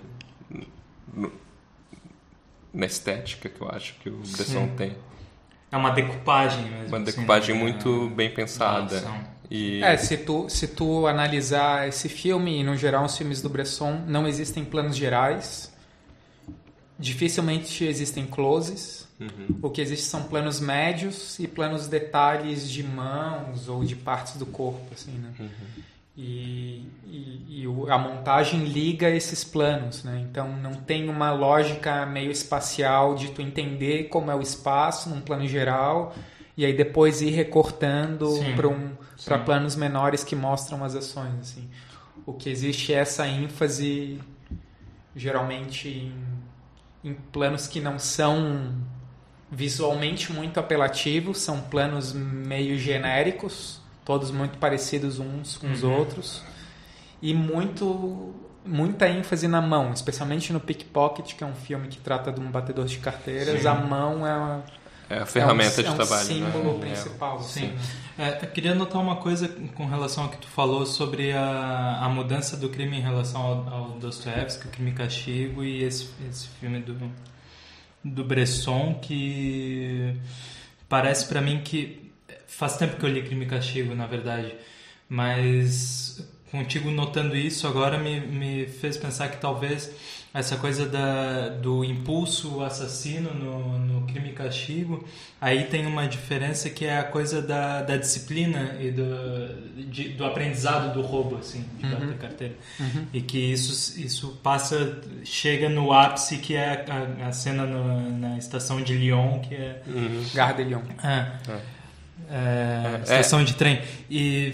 no- 1.14 1.32
na 2.74 2.86
estética 2.86 3.50
que 3.50 3.62
eu 3.62 3.70
acho 3.70 3.96
que 3.96 4.10
o 4.10 4.18
Bresson 4.18 4.68
Sim. 4.68 4.74
tem. 4.78 4.96
É 5.72 5.78
uma 5.78 5.90
decupagem 5.92 6.64
mesmo. 6.64 6.88
Uma 6.88 6.98
assim, 6.98 7.06
decupagem 7.06 7.56
né, 7.56 7.62
muito 7.62 8.10
da- 8.10 8.16
bem 8.16 8.30
da 8.30 8.36
pensada. 8.36 9.04
E 9.50 9.82
É, 9.84 9.96
se 9.98 10.18
tu, 10.18 10.50
se 10.50 10.68
tu 10.68 11.08
analisar 11.08 11.88
esse 11.88 12.10
filme, 12.10 12.60
e 12.60 12.64
no 12.64 12.76
geral 12.76 13.06
os 13.06 13.18
filmes 13.18 13.42
do 13.42 13.50
Bresson, 13.50 14.04
não 14.08 14.28
existem 14.28 14.64
planos 14.66 14.96
gerais. 14.96 15.74
Dificilmente 17.00 17.84
existem 17.84 18.26
closes. 18.26 19.08
Uhum. 19.20 19.60
O 19.62 19.70
que 19.70 19.82
existe 19.82 20.06
são 20.06 20.24
planos 20.24 20.60
médios 20.60 21.40
e 21.40 21.48
planos 21.48 21.88
detalhes 21.88 22.70
de 22.70 22.84
mãos 22.84 23.68
ou 23.68 23.84
de 23.84 23.96
partes 23.96 24.38
do 24.38 24.46
corpo, 24.46 24.88
assim, 24.94 25.12
né? 25.12 25.34
Uhum. 25.40 25.84
E, 26.16 26.84
e, 27.06 27.64
e 27.64 27.66
a 27.90 27.98
montagem 27.98 28.66
liga 28.66 29.08
esses 29.10 29.44
planos, 29.44 30.04
né? 30.04 30.26
Então 30.28 30.58
não 30.58 30.74
tem 30.74 31.10
uma 31.10 31.32
lógica 31.32 32.06
meio 32.08 32.32
espacial 32.32 33.14
de 33.16 33.30
tu 33.30 33.42
entender 33.42 34.06
como 34.06 34.32
é 34.32 34.36
o 34.36 34.42
espaço 34.42 35.10
num 35.10 35.22
plano 35.22 35.48
geral 35.48 36.16
e 36.58 36.66
aí 36.66 36.74
depois 36.74 37.22
ir 37.22 37.30
recortando 37.30 38.28
para 38.56 38.68
um, 38.68 38.96
planos 39.46 39.76
menores 39.76 40.24
que 40.24 40.36
mostram 40.36 40.84
as 40.84 40.96
ações, 40.96 41.40
assim. 41.40 41.70
O 42.26 42.34
que 42.34 42.50
existe 42.50 42.94
é 42.94 42.98
essa 42.98 43.28
ênfase 43.28 44.20
geralmente 45.16 45.88
em, 45.88 46.14
em 47.04 47.14
planos 47.14 47.68
que 47.68 47.80
não 47.80 47.98
são 48.00 48.74
visualmente 49.52 50.32
muito 50.32 50.60
apelativos, 50.60 51.40
são 51.40 51.62
planos 51.62 52.12
meio 52.14 52.78
genéricos, 52.78 53.80
todos 54.04 54.30
muito 54.32 54.58
parecidos 54.58 55.20
uns 55.20 55.58
com 55.58 55.72
os 55.72 55.84
Uhum. 55.84 55.94
outros, 55.98 56.44
e 57.22 57.34
muito 57.34 58.34
muita 58.66 59.08
ênfase 59.08 59.48
na 59.48 59.62
mão, 59.62 59.94
especialmente 59.94 60.52
no 60.52 60.60
Pickpocket, 60.60 61.36
que 61.36 61.42
é 61.44 61.48
um 61.48 61.56
filme 61.56 61.88
que 61.88 61.98
trata 62.00 62.34
de 62.34 62.42
um 62.42 62.52
batedor 62.52 62.84
de 62.84 62.98
carteiras, 62.98 63.62
Sim. 63.62 63.68
a 63.70 63.74
mão 63.76 64.28
é 64.28 64.34
uma- 64.36 64.64
É 65.10 65.20
a 65.20 65.26
ferramenta 65.26 65.80
é 65.80 65.80
um, 65.80 65.84
de 65.84 65.86
é 65.86 65.92
um 65.92 65.96
trabalho. 65.96 66.28
símbolo 66.28 66.78
né? 66.80 66.86
principal. 66.88 67.40
Sim. 67.40 67.74
assim, 67.76 67.78
É, 68.18 68.32
queria 68.48 68.74
notar 68.76 69.02
uma 69.02 69.18
coisa 69.18 69.48
com 69.48 69.86
relação 69.86 70.26
ao 70.26 70.30
que 70.30 70.38
tu 70.38 70.48
falou 70.48 70.86
sobre 70.86 71.32
a, 71.34 72.00
a 72.02 72.10
mudança 72.10 72.58
do 72.58 72.70
crime 72.70 72.98
em 72.98 73.02
relação 73.02 73.42
ao, 73.42 73.70
ao 73.70 73.90
Dostoevsky, 73.92 74.68
o 74.68 74.72
Crime 74.72 74.92
e 74.92 74.94
Castigo, 74.94 75.64
e 75.64 75.84
esse, 75.84 76.10
esse 76.30 76.48
filme 76.60 76.80
do, 76.80 76.98
do 78.04 78.24
Bresson, 78.24 78.96
que 79.02 80.16
parece 80.90 81.26
para 81.28 81.42
mim 81.42 81.62
que 81.64 82.12
faz 82.48 82.76
tempo 82.76 82.98
que 82.98 83.06
eu 83.06 83.10
li 83.10 83.22
Crime 83.22 83.46
e 83.46 83.48
Castigo, 83.48 83.94
na 83.94 84.08
verdade, 84.08 84.56
mas 85.08 86.28
contigo 86.52 86.90
notando 86.90 87.36
isso 87.36 87.68
agora 87.68 87.98
me, 87.98 88.20
me 88.20 88.66
fez 88.66 88.98
pensar 88.98 89.30
que 89.30 89.38
talvez 89.38 89.92
essa 90.38 90.56
coisa 90.58 90.86
da, 90.86 91.50
do 91.50 91.84
impulso 91.84 92.62
assassino 92.62 93.34
no, 93.34 93.80
no 93.80 94.08
crime 94.08 94.30
e 94.30 94.34
castigo, 94.34 95.04
aí 95.42 95.64
tem 95.66 95.86
uma 95.86 96.08
diferença 96.08 96.70
que 96.70 96.86
é 96.86 96.98
a 96.98 97.04
coisa 97.04 97.42
da, 97.42 97.82
da 97.82 97.98
disciplina 97.98 98.76
e 98.80 98.92
do, 98.92 99.84
de, 99.90 100.10
do 100.10 100.24
aprendizado 100.26 100.94
do 100.94 101.02
roubo, 101.02 101.38
assim, 101.38 101.66
de 101.80 101.86
Uhum. 101.86 101.92
bater 101.92 102.18
carteira. 102.18 102.56
Uhum. 102.80 103.06
E 103.14 103.22
que 103.22 103.38
isso, 103.52 104.00
isso 104.00 104.40
passa, 104.44 105.00
chega 105.24 105.68
no 105.70 105.92
ápice, 105.92 106.38
que 106.38 106.56
é 106.56 106.86
a, 107.22 107.28
a 107.28 107.32
cena 107.32 107.66
no- 107.66 108.18
na 108.20 108.38
estação 108.38 108.82
de 108.82 108.94
Lyon, 108.96 109.40
que 109.40 109.56
é 109.56 109.82
Uhum. 109.88 110.24
Gare 110.34 110.64
de 110.64 110.70
Lyon. 110.70 110.82
é. 111.04 111.32
É, 112.30 112.96
É. 112.98 113.02
estação 113.04 113.44
de 113.44 113.54
trem. 113.56 113.82
E, 114.10 114.54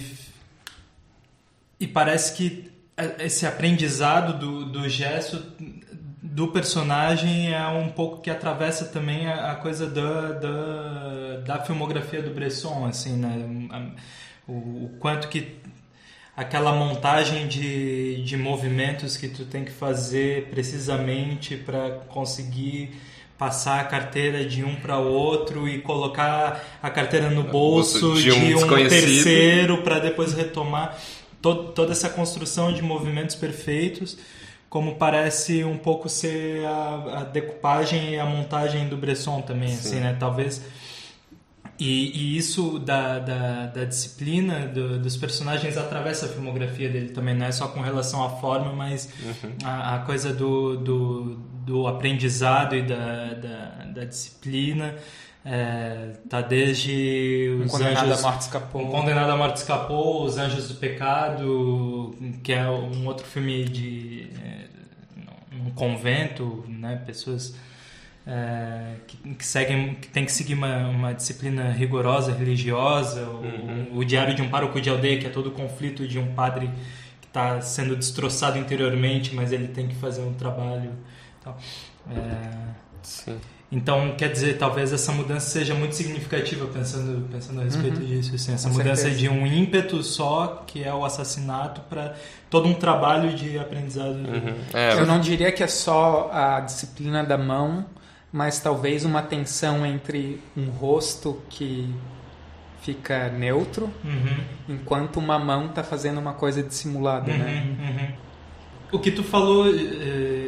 e 1.79 1.87
parece 1.87 2.35
que 2.35 2.71
esse 3.19 3.45
aprendizado 3.45 4.38
do, 4.38 4.65
do 4.65 4.88
gesto 4.88 5.43
do 6.21 6.47
personagem 6.47 7.53
é 7.53 7.67
um 7.67 7.89
pouco 7.89 8.21
que 8.21 8.29
atravessa 8.29 8.85
também 8.85 9.27
a, 9.27 9.51
a 9.51 9.55
coisa 9.55 9.88
da, 9.88 10.31
da, 10.31 11.38
da 11.45 11.59
filmografia 11.63 12.21
do 12.21 12.31
Bresson, 12.31 12.85
assim, 12.85 13.17
né? 13.17 13.91
O, 14.47 14.53
o 14.53 14.97
quanto 15.00 15.27
que 15.27 15.59
aquela 16.35 16.73
montagem 16.73 17.47
de, 17.47 18.23
de 18.23 18.35
movimentos 18.35 19.15
que 19.15 19.27
tu 19.27 19.45
tem 19.45 19.63
que 19.63 19.71
fazer 19.71 20.47
precisamente 20.50 21.55
para 21.55 21.91
conseguir 22.09 23.00
passar 23.38 23.79
a 23.79 23.83
carteira 23.83 24.45
de 24.45 24.63
um 24.63 24.75
para 24.75 24.97
outro 24.97 25.67
e 25.67 25.79
colocar 25.81 26.63
a 26.81 26.89
carteira 26.89 27.29
no 27.29 27.43
bolso 27.43 28.15
de 28.15 28.31
um 28.31 28.47
de 28.47 28.55
um 28.55 28.67
terceiro 28.67 29.83
para 29.83 30.00
depois 30.00 30.33
retomar 30.33 30.97
to- 31.43 31.71
toda 31.75 31.91
essa 31.91 32.09
construção 32.09 32.73
de 32.73 32.81
movimentos 32.81 33.35
perfeitos 33.35 34.17
como 34.69 34.95
parece 34.95 35.63
um 35.63 35.77
pouco 35.77 36.09
ser 36.09 36.65
a, 36.65 37.19
a 37.19 37.23
decupagem 37.25 38.13
e 38.15 38.19
a 38.19 38.25
montagem 38.25 38.88
do 38.89 38.97
Bresson 38.97 39.39
também 39.41 39.71
assim 39.73 40.00
né? 40.00 40.17
Talvez. 40.19 40.63
E, 41.79 42.12
e 42.17 42.38
isso 42.38 42.77
da, 42.79 43.17
da, 43.19 43.65
da 43.67 43.83
disciplina 43.83 44.67
do- 44.67 45.00
dos 45.00 45.17
personagens 45.17 45.75
atravessa 45.75 46.27
a 46.27 46.29
filmografia 46.29 46.88
dele 46.88 47.09
também, 47.09 47.35
não 47.35 47.45
é 47.47 47.51
só 47.51 47.67
com 47.67 47.81
relação 47.81 48.23
à 48.23 48.29
forma, 48.29 48.71
mas 48.73 49.09
a, 49.63 49.95
a 49.95 50.00
coisa 50.00 50.31
do, 50.31 50.77
do, 50.77 51.35
do 51.65 51.88
aprendizado 51.88 52.75
e 52.75 52.83
da, 52.83 53.33
da, 53.33 53.65
da 53.93 54.05
disciplina. 54.05 54.95
É, 55.45 56.13
tá 56.29 56.39
desde 56.39 57.53
Um 57.59 57.65
os 57.65 57.71
condenado 57.71 58.05
anjos 58.05 58.19
à 58.19 58.21
morte 58.21 58.41
escapou. 58.43 58.81
um 58.81 58.89
condenado 58.89 59.29
à 59.29 59.35
morte 59.35 59.57
escapou 59.57 60.23
os 60.23 60.38
anjos 60.38 60.69
do 60.69 60.75
pecado 60.75 62.15
que 62.41 62.53
é 62.53 62.65
um 62.69 63.05
outro 63.05 63.25
filme 63.25 63.65
de 63.65 64.29
é, 64.41 64.67
um 65.62 65.69
convento 65.71 66.63
né 66.65 66.95
pessoas 67.05 67.53
é, 68.25 68.95
que, 69.05 69.17
que 69.35 69.45
seguem 69.45 69.95
que 69.95 70.07
tem 70.07 70.23
que 70.23 70.31
seguir 70.31 70.53
uma, 70.53 70.88
uma 70.88 71.13
disciplina 71.13 71.71
rigorosa 71.71 72.31
religiosa 72.31 73.27
o, 73.27 73.97
o 73.97 74.05
diário 74.05 74.33
de 74.33 74.41
um 74.41 74.47
pároco 74.50 74.79
de 74.79 74.89
aldeia 74.89 75.19
que 75.19 75.27
é 75.27 75.29
todo 75.29 75.47
o 75.47 75.51
conflito 75.51 76.07
de 76.07 76.17
um 76.17 76.33
padre 76.33 76.69
que 77.19 77.27
está 77.27 77.59
sendo 77.59 77.97
destroçado 77.97 78.57
interiormente 78.57 79.35
mas 79.35 79.51
ele 79.51 79.67
tem 79.67 79.89
que 79.89 79.95
fazer 79.95 80.21
um 80.21 80.33
trabalho 80.33 80.93
e. 81.45 81.50
É, 82.09 82.73
Sim. 83.01 83.38
Então, 83.75 84.13
quer 84.15 84.31
dizer, 84.31 84.57
talvez 84.59 84.93
essa 84.93 85.11
mudança 85.11 85.49
seja 85.49 85.73
muito 85.73 85.95
significativa 85.95 86.67
pensando, 86.67 87.27
pensando 87.31 87.59
a 87.59 87.63
respeito 87.63 87.99
disso. 88.01 88.35
Assim, 88.35 88.53
essa 88.53 88.69
Com 88.69 88.75
mudança 88.75 89.03
certeza. 89.03 89.19
de 89.19 89.29
um 89.29 89.47
ímpeto 89.47 90.03
só, 90.03 90.63
que 90.67 90.83
é 90.83 90.93
o 90.93 91.03
assassinato, 91.03 91.81
para 91.89 92.13
todo 92.51 92.67
um 92.69 92.73
trabalho 92.75 93.33
de 93.33 93.57
aprendizado. 93.57 94.15
Uhum. 94.15 94.55
É, 94.73 94.93
Eu 94.99 95.07
não 95.07 95.19
diria 95.19 95.51
que 95.51 95.63
é 95.63 95.67
só 95.67 96.29
a 96.31 96.59
disciplina 96.59 97.23
da 97.23 97.37
mão, 97.37 97.85
mas 98.31 98.59
talvez 98.59 99.05
uma 99.05 99.23
tensão 99.23 99.83
entre 99.85 100.39
um 100.55 100.65
rosto 100.69 101.41
que 101.49 101.93
fica 102.81 103.29
neutro, 103.29 103.89
Uhum, 104.03 104.43
enquanto 104.75 105.17
uma 105.17 105.39
mão 105.39 105.67
está 105.67 105.83
fazendo 105.83 106.19
uma 106.19 106.33
coisa 106.33 106.61
dissimulada, 106.61 107.31
né? 107.31 107.63
uhum, 107.65 107.85
uhum. 107.87 108.07
O 108.91 108.99
que 108.99 109.09
tu 109.11 109.23
falou 109.23 109.67
eh, 109.67 110.42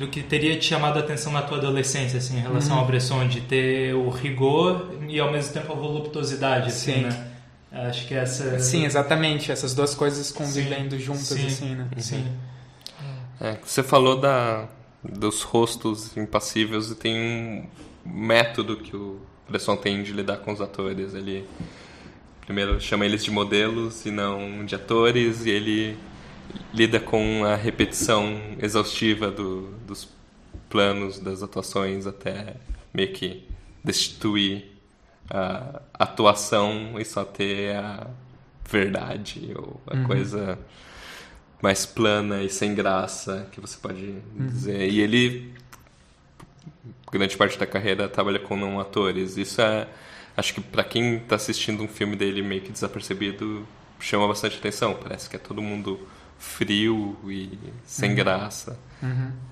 do 0.00 0.08
que 0.08 0.22
teria 0.22 0.58
te 0.58 0.64
chamado 0.64 0.96
a 0.96 1.00
atenção 1.00 1.30
na 1.30 1.42
tua 1.42 1.58
adolescência, 1.58 2.18
assim, 2.18 2.38
em 2.38 2.40
relação 2.40 2.74
Uhum. 2.74 2.80
ao 2.80 2.86
Bresson, 2.86 3.28
de 3.28 3.42
ter 3.42 3.94
o 3.94 4.08
rigor 4.08 4.90
e 5.06 5.20
ao 5.20 5.30
mesmo 5.30 5.52
tempo 5.52 5.70
a 5.72 5.76
voluptuosidade, 5.76 6.68
assim, 6.68 6.94
Sim. 6.94 7.00
né? 7.02 7.26
Acho 7.70 8.08
que 8.08 8.14
essa... 8.14 8.58
Sim, 8.58 8.84
exatamente. 8.84 9.52
Essas 9.52 9.74
duas 9.74 9.94
coisas 9.94 10.32
convivendo 10.32 10.96
Sim, 10.96 11.02
juntas, 11.02 11.26
sim. 11.28 11.46
assim, 11.46 11.74
né? 11.74 11.88
Sim. 11.98 12.26
É, 13.40 13.56
você 13.64 13.82
falou 13.82 14.18
da, 14.18 14.66
dos 15.04 15.42
rostos 15.42 16.16
impassíveis 16.16 16.90
e 16.90 16.94
tem 16.94 17.16
um 17.16 17.64
método 18.04 18.76
que 18.78 18.96
o 18.96 19.20
Bresson 19.48 19.76
tem 19.76 20.02
de 20.02 20.12
lidar 20.12 20.38
com 20.38 20.52
os 20.52 20.60
atores. 20.60 21.14
Ele 21.14 21.46
primeiro 22.44 22.80
chama 22.80 23.04
eles 23.04 23.22
de 23.22 23.30
modelos 23.30 24.04
e 24.04 24.10
não 24.10 24.64
de 24.64 24.74
atores 24.74 25.44
e 25.46 25.50
ele 25.50 25.96
lida 26.72 27.00
com 27.00 27.44
a 27.44 27.54
repetição 27.54 28.40
exaustiva 28.60 29.30
do, 29.30 29.68
dos 29.86 30.08
planos, 30.68 31.18
das 31.18 31.42
atuações 31.42 32.06
até 32.06 32.56
meio 32.92 33.12
que 33.12 33.46
destituir 33.82 34.70
a 35.28 35.80
atuação 35.94 36.98
e 36.98 37.04
só 37.04 37.24
ter 37.24 37.76
a 37.76 38.06
verdade 38.68 39.52
ou 39.56 39.80
a 39.86 39.96
coisa 40.06 40.58
mais 41.62 41.84
plana 41.84 42.42
e 42.42 42.48
sem 42.48 42.74
graça 42.74 43.48
que 43.52 43.60
você 43.60 43.76
pode 43.76 44.14
dizer. 44.34 44.88
E 44.88 45.00
ele 45.00 45.52
grande 47.10 47.36
parte 47.36 47.58
da 47.58 47.66
carreira 47.66 48.08
trabalha 48.08 48.38
com 48.38 48.56
não 48.56 48.80
atores. 48.80 49.36
Isso 49.36 49.60
é 49.60 49.88
acho 50.36 50.54
que 50.54 50.60
para 50.60 50.84
quem 50.84 51.16
está 51.16 51.36
assistindo 51.36 51.82
um 51.82 51.88
filme 51.88 52.16
dele 52.16 52.42
meio 52.42 52.62
que 52.62 52.72
desapercebido 52.72 53.66
chama 53.98 54.26
bastante 54.26 54.56
atenção. 54.58 54.94
Parece 54.94 55.28
que 55.28 55.36
é 55.36 55.38
todo 55.38 55.60
mundo 55.60 56.00
frio 56.40 57.16
e 57.28 57.56
sem 57.86 58.14
graça. 58.14 58.76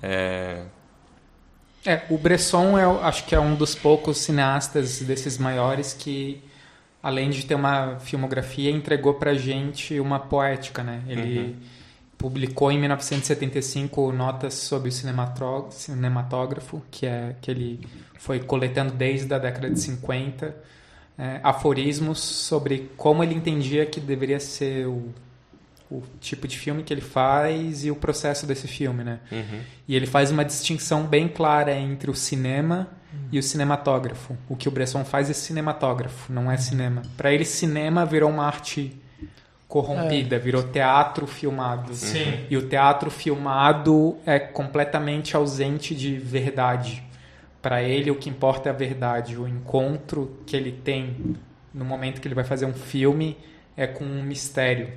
É, 0.03 0.63
É, 1.85 2.01
o 2.09 2.17
Bresson 2.17 2.77
eu 2.77 3.01
acho 3.01 3.23
que 3.25 3.33
é 3.33 3.39
um 3.39 3.55
dos 3.55 3.73
poucos 3.73 4.17
cineastas 4.17 4.99
desses 4.99 5.37
maiores 5.37 5.93
que, 5.93 6.43
além 7.01 7.29
de 7.29 7.45
ter 7.45 7.55
uma 7.55 7.97
filmografia, 7.99 8.69
entregou 8.69 9.13
pra 9.13 9.33
gente 9.33 9.97
uma 9.97 10.19
poética, 10.19 10.83
né? 10.83 11.01
Ele 11.07 11.55
publicou 12.17 12.69
em 12.69 12.77
1975 12.79 14.11
notas 14.11 14.55
sobre 14.55 14.89
o 14.89 14.91
cinemató- 14.91 15.69
cinematógrafo, 15.71 16.81
que 16.91 17.05
é 17.05 17.35
que 17.41 17.49
ele 17.49 17.79
foi 18.17 18.39
coletando 18.41 18.91
desde 18.93 19.33
a 19.33 19.39
década 19.39 19.69
de 19.69 19.79
50, 19.79 20.53
é, 21.17 21.39
aforismos 21.41 22.19
sobre 22.19 22.91
como 22.97 23.23
ele 23.23 23.35
entendia 23.35 23.85
que 23.85 24.01
deveria 24.01 24.39
ser 24.39 24.85
o, 24.85 25.13
o 25.91 26.03
tipo 26.19 26.47
de 26.47 26.57
filme 26.57 26.83
que 26.83 26.93
ele 26.93 27.01
faz 27.01 27.83
e 27.83 27.91
o 27.91 27.95
processo 27.95 28.45
desse 28.45 28.67
filme, 28.67 29.03
né? 29.03 29.19
uhum, 29.31 29.61
E 29.87 29.95
ele 29.95 30.05
faz 30.05 30.31
uma 30.31 30.45
distinção 30.45 31.05
bem 31.05 31.27
clara 31.27 31.73
entre 31.73 32.11
o 32.11 32.15
cinema 32.15 32.87
e 33.31 33.39
o 33.39 33.43
cinematógrafo. 33.43 34.37
O 34.47 34.55
que 34.55 34.67
o 34.67 34.71
Bresson 34.71 35.03
faz 35.03 35.29
é 35.29 35.33
cinematógrafo, 35.33 36.31
não 36.31 36.51
é 36.51 36.57
cinema. 36.57 37.01
Para 37.17 37.33
ele, 37.33 37.43
cinema 37.43 38.05
virou 38.05 38.29
uma 38.29 38.45
arte 38.45 38.95
corrompida, 39.67 40.39
virou 40.39 40.63
teatro 40.63 41.27
filmado. 41.27 41.93
Sim. 41.93 42.45
E 42.49 42.57
o 42.57 42.67
teatro 42.67 43.11
filmado 43.11 44.17
é 44.25 44.39
completamente 44.39 45.35
ausente 45.35 45.95
de 45.95 46.17
verdade. 46.17 47.03
Para 47.61 47.83
ele, 47.83 48.09
o 48.09 48.15
que 48.15 48.29
importa 48.29 48.69
é 48.69 48.71
a 48.71 48.75
verdade. 48.75 49.37
O 49.37 49.47
encontro 49.47 50.39
que 50.45 50.55
ele 50.55 50.71
tem 50.71 51.35
no 51.73 51.85
momento 51.85 52.19
que 52.19 52.27
ele 52.27 52.35
vai 52.35 52.43
fazer 52.43 52.65
um 52.65 52.73
filme 52.73 53.37
é 53.77 53.85
com 53.85 54.03
um 54.03 54.23
mistério. 54.23 54.91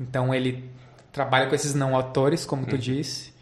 Então 0.00 0.34
ele 0.34 0.64
trabalha 1.12 1.46
com 1.46 1.54
esses 1.54 1.74
não 1.74 1.98
atores, 1.98 2.46
como 2.46 2.64
tu 2.64 2.78
disse, 2.78 3.32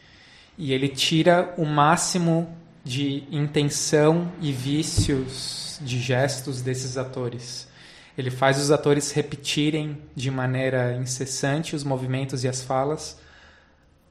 e 0.56 0.72
ele 0.72 0.88
tira 0.88 1.54
o 1.56 1.64
máximo 1.64 2.52
de 2.84 3.24
intenção 3.30 4.32
e 4.40 4.50
vícios 4.50 5.78
de 5.80 6.00
gestos 6.00 6.60
desses 6.60 6.96
atores. 6.96 7.68
Ele 8.16 8.30
faz 8.30 8.58
os 8.58 8.72
atores 8.72 9.12
repetirem 9.12 10.02
de 10.16 10.30
maneira 10.30 10.94
incessante 10.94 11.76
os 11.76 11.84
movimentos 11.84 12.42
e 12.42 12.48
as 12.48 12.62
falas 12.62 13.20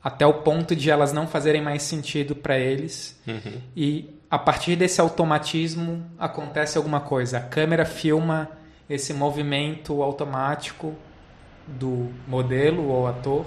até 0.02 0.26
o 0.26 0.36
ponto 0.36 0.74
de 0.74 0.90
elas 0.90 1.12
não 1.12 1.28
fazerem 1.28 1.62
mais 1.62 1.84
sentido 1.84 2.34
para 2.34 2.58
eles. 2.58 3.20
Uhum. 3.28 3.62
E 3.76 4.10
a 4.30 4.40
partir 4.40 4.78
desse 4.78 5.02
automatismo 5.02 6.10
acontece 6.18 6.78
alguma 6.78 7.02
coisa. 7.02 7.40
A 7.40 7.42
câmera 7.42 7.84
filma 7.84 8.50
esse 8.90 9.14
movimento 9.14 10.02
automático 10.02 10.96
do 11.68 12.10
modelo 12.28 12.88
ou 12.88 13.08
ator. 13.08 13.46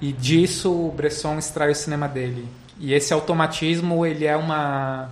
E 0.00 0.12
disso 0.12 0.72
o 0.72 0.90
Bresson 0.90 1.38
extrai 1.38 1.70
o 1.70 1.74
cinema 1.74 2.08
dele. 2.08 2.48
E 2.78 2.92
esse 2.92 3.12
automatismo 3.12 4.04
ele 4.04 4.26
é 4.26 4.36
uma 4.36 5.10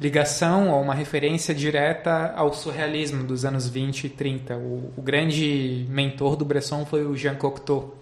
ligação 0.00 0.70
ou 0.70 0.82
uma 0.82 0.94
referência 0.94 1.54
direta 1.54 2.32
ao 2.36 2.52
surrealismo 2.52 3.24
dos 3.24 3.44
anos 3.44 3.68
20 3.68 4.04
e 4.04 4.08
30. 4.10 4.56
O, 4.56 4.92
o 4.96 5.02
grande 5.02 5.86
mentor 5.88 6.36
do 6.36 6.44
Bresson 6.44 6.84
foi 6.84 7.04
o 7.04 7.16
Jean 7.16 7.34
Cocteau, 7.34 7.96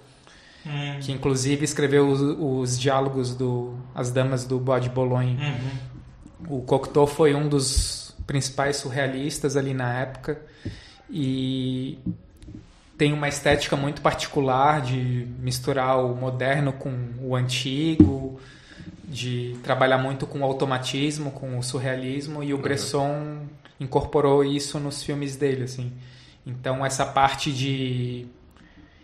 Hum. 0.66 0.99
que 1.00 1.12
inclusive 1.12 1.62
escreveu 1.62 2.09
os, 2.09 2.21
os 2.23 2.80
diálogos 2.80 3.35
do 3.35 3.75
As 3.94 4.11
Damas 4.11 4.47
do 4.47 4.59
Bois 4.59 4.83
de 4.83 4.88
Boulogne. 4.88 5.37
Uhum. 5.37 6.59
O 6.59 6.62
Cocteau 6.62 7.06
foi 7.06 7.35
um 7.35 7.47
dos 7.47 8.16
principais 8.26 8.76
surrealistas 8.76 9.59
ali 9.59 9.75
na 9.75 9.92
época 9.99 10.40
e 11.16 11.97
tem 12.99 13.12
uma 13.12 13.28
estética 13.28 13.76
muito 13.76 14.02
particular 14.02 14.83
de 14.83 15.28
misturar 15.38 16.04
o 16.04 16.12
moderno 16.16 16.73
com 16.73 16.92
o 17.21 17.37
antigo, 17.37 18.40
de 19.04 19.56
trabalhar 19.62 19.99
muito 19.99 20.26
com 20.26 20.40
o 20.40 20.44
automatismo, 20.44 21.30
com 21.30 21.56
o 21.56 21.62
surrealismo 21.62 22.42
e 22.42 22.52
o 22.52 22.59
Bresson 22.59 23.47
incorporou 23.78 24.42
isso 24.42 24.80
nos 24.80 25.04
filmes 25.04 25.37
dele, 25.37 25.62
assim. 25.62 25.92
Então 26.44 26.85
essa 26.85 27.06
parte 27.06 27.52
de 27.52 28.26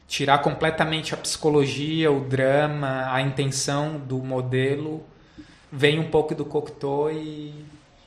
tirar 0.09 0.39
completamente 0.39 1.15
a 1.15 1.17
psicologia, 1.17 2.11
o 2.11 2.25
drama, 2.25 3.07
a 3.09 3.23
intenção 3.23 4.01
do 4.01 4.19
modelo 4.19 5.05
vem 5.71 6.01
um 6.01 6.11
pouco 6.11 6.35
do 6.35 6.45
Cocteau 6.45 7.09
e, 7.13 7.55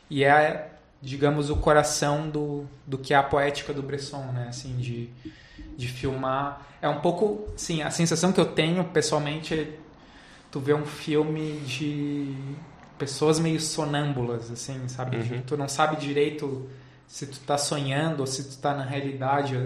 e 0.09 0.25
é, 0.25 0.72
digamos, 1.03 1.49
o 1.49 1.57
coração 1.57 2.29
do, 2.29 2.65
do 2.87 2.97
que 2.97 3.13
é 3.13 3.17
a 3.17 3.23
poética 3.23 3.73
do 3.73 3.83
Bresson, 3.83 4.23
né? 4.31 4.47
Assim, 4.47 4.77
de, 4.77 5.09
de 5.75 5.87
filmar. 5.89 6.65
É 6.81 6.87
um 6.87 7.01
pouco, 7.01 7.49
sim, 7.57 7.81
a 7.81 7.91
sensação 7.91 8.31
que 8.31 8.39
eu 8.39 8.45
tenho 8.45 8.85
pessoalmente 8.85 9.53
é 9.53 9.67
tu 10.49 10.61
vê 10.61 10.73
um 10.73 10.85
filme 10.85 11.59
de 11.65 12.33
pessoas 12.97 13.37
meio 13.37 13.59
sonâmbulas, 13.59 14.49
assim, 14.49 14.87
sabe? 14.87 15.17
Uhum. 15.17 15.41
Tu 15.41 15.57
não 15.57 15.67
sabe 15.67 15.97
direito 15.97 16.69
se 17.05 17.27
tu 17.27 17.39
tá 17.39 17.57
sonhando 17.57 18.21
ou 18.21 18.27
se 18.27 18.45
tu 18.45 18.57
tá 18.59 18.73
na 18.73 18.85
realidade. 18.85 19.57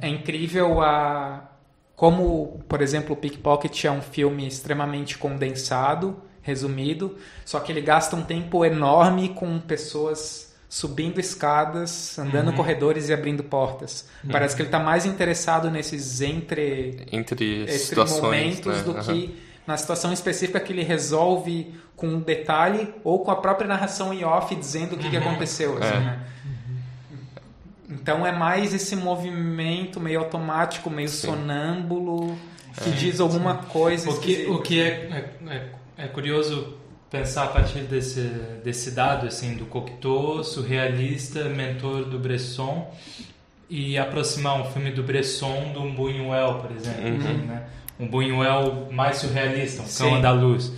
É 0.00 0.08
incrível 0.08 0.80
a 0.80 1.50
como, 1.94 2.64
por 2.68 2.80
exemplo, 2.80 3.12
o 3.12 3.16
Pickpocket 3.16 3.84
é 3.84 3.90
um 3.90 4.00
filme 4.00 4.46
extremamente 4.46 5.16
condensado, 5.16 6.16
resumido, 6.42 7.16
só 7.44 7.60
que 7.60 7.70
ele 7.70 7.80
gasta 7.80 8.16
um 8.16 8.22
tempo 8.22 8.64
enorme 8.64 9.28
com 9.28 9.60
pessoas 9.60 10.53
subindo 10.74 11.20
escadas, 11.20 12.18
andando 12.18 12.48
Uhum. 12.48 12.56
corredores 12.56 13.08
e 13.08 13.12
abrindo 13.12 13.44
portas. 13.44 14.08
Parece 14.28 14.56
que 14.56 14.62
ele 14.62 14.68
está 14.68 14.80
mais 14.80 15.06
interessado 15.06 15.70
nesses 15.70 16.20
entre 16.20 17.06
Entre 17.12 17.62
entre 17.62 17.78
situações, 17.78 18.20
momentos 18.20 18.76
né? 18.78 18.82
do 18.82 18.90
Aham. 18.90 19.02
que 19.04 19.36
na 19.64 19.76
situação 19.76 20.12
específica 20.12 20.58
que 20.58 20.72
ele 20.72 20.82
resolve 20.82 21.72
com 21.94 22.08
um 22.08 22.18
detalhe 22.20 22.92
ou 23.04 23.20
com 23.20 23.30
a 23.30 23.36
própria 23.36 23.68
narração 23.68 24.12
em 24.12 24.24
off 24.24 24.52
dizendo 24.56 24.96
o 24.96 24.98
que, 24.98 25.08
que 25.08 25.16
aconteceu. 25.16 25.78
assim, 25.78 25.94
É. 25.94 26.00
né? 26.00 26.20
Então 27.88 28.26
é 28.26 28.32
mais 28.32 28.74
esse 28.74 28.96
movimento 28.96 30.00
meio 30.00 30.18
automático, 30.18 30.90
meio 30.90 31.08
Sim. 31.08 31.28
sonâmbulo, 31.28 32.36
que 32.82 32.90
diz 32.90 33.20
alguma 33.20 33.54
coisa. 33.58 34.10
O 34.10 34.18
que, 34.18 34.46
o 34.46 34.60
que 34.60 34.80
é, 34.80 34.86
é, 34.88 35.54
é- 35.54 36.04
é 36.04 36.08
curioso 36.08 36.76
pensar 37.10 37.44
a 37.44 37.48
partir 37.48 37.80
desse, 37.80 38.20
desse 38.64 38.90
dado, 38.90 39.26
assim, 39.26 39.54
do 39.54 39.64
Cocteau, 39.66 40.42
surrealista, 40.42 41.44
mentor 41.44 42.04
do 42.04 42.18
Bresson, 42.18 42.92
e 43.70 43.96
aproximar 43.96 44.60
um 44.60 44.64
filme 44.72 44.90
do 44.90 45.02
Bresson 45.02 45.72
do 45.72 45.80
Buñuel, 45.92 46.60
por 46.60 46.72
exemplo. 46.72 47.08
Uhum. 47.08 47.46
Né? 47.46 47.62
Um 47.98 48.08
Buñuel 48.08 48.88
mais 48.92 49.18
surrealista, 49.18 49.82
um 49.82 49.86
cão 49.86 50.10
Sim. 50.10 50.14
andaluz. 50.16 50.72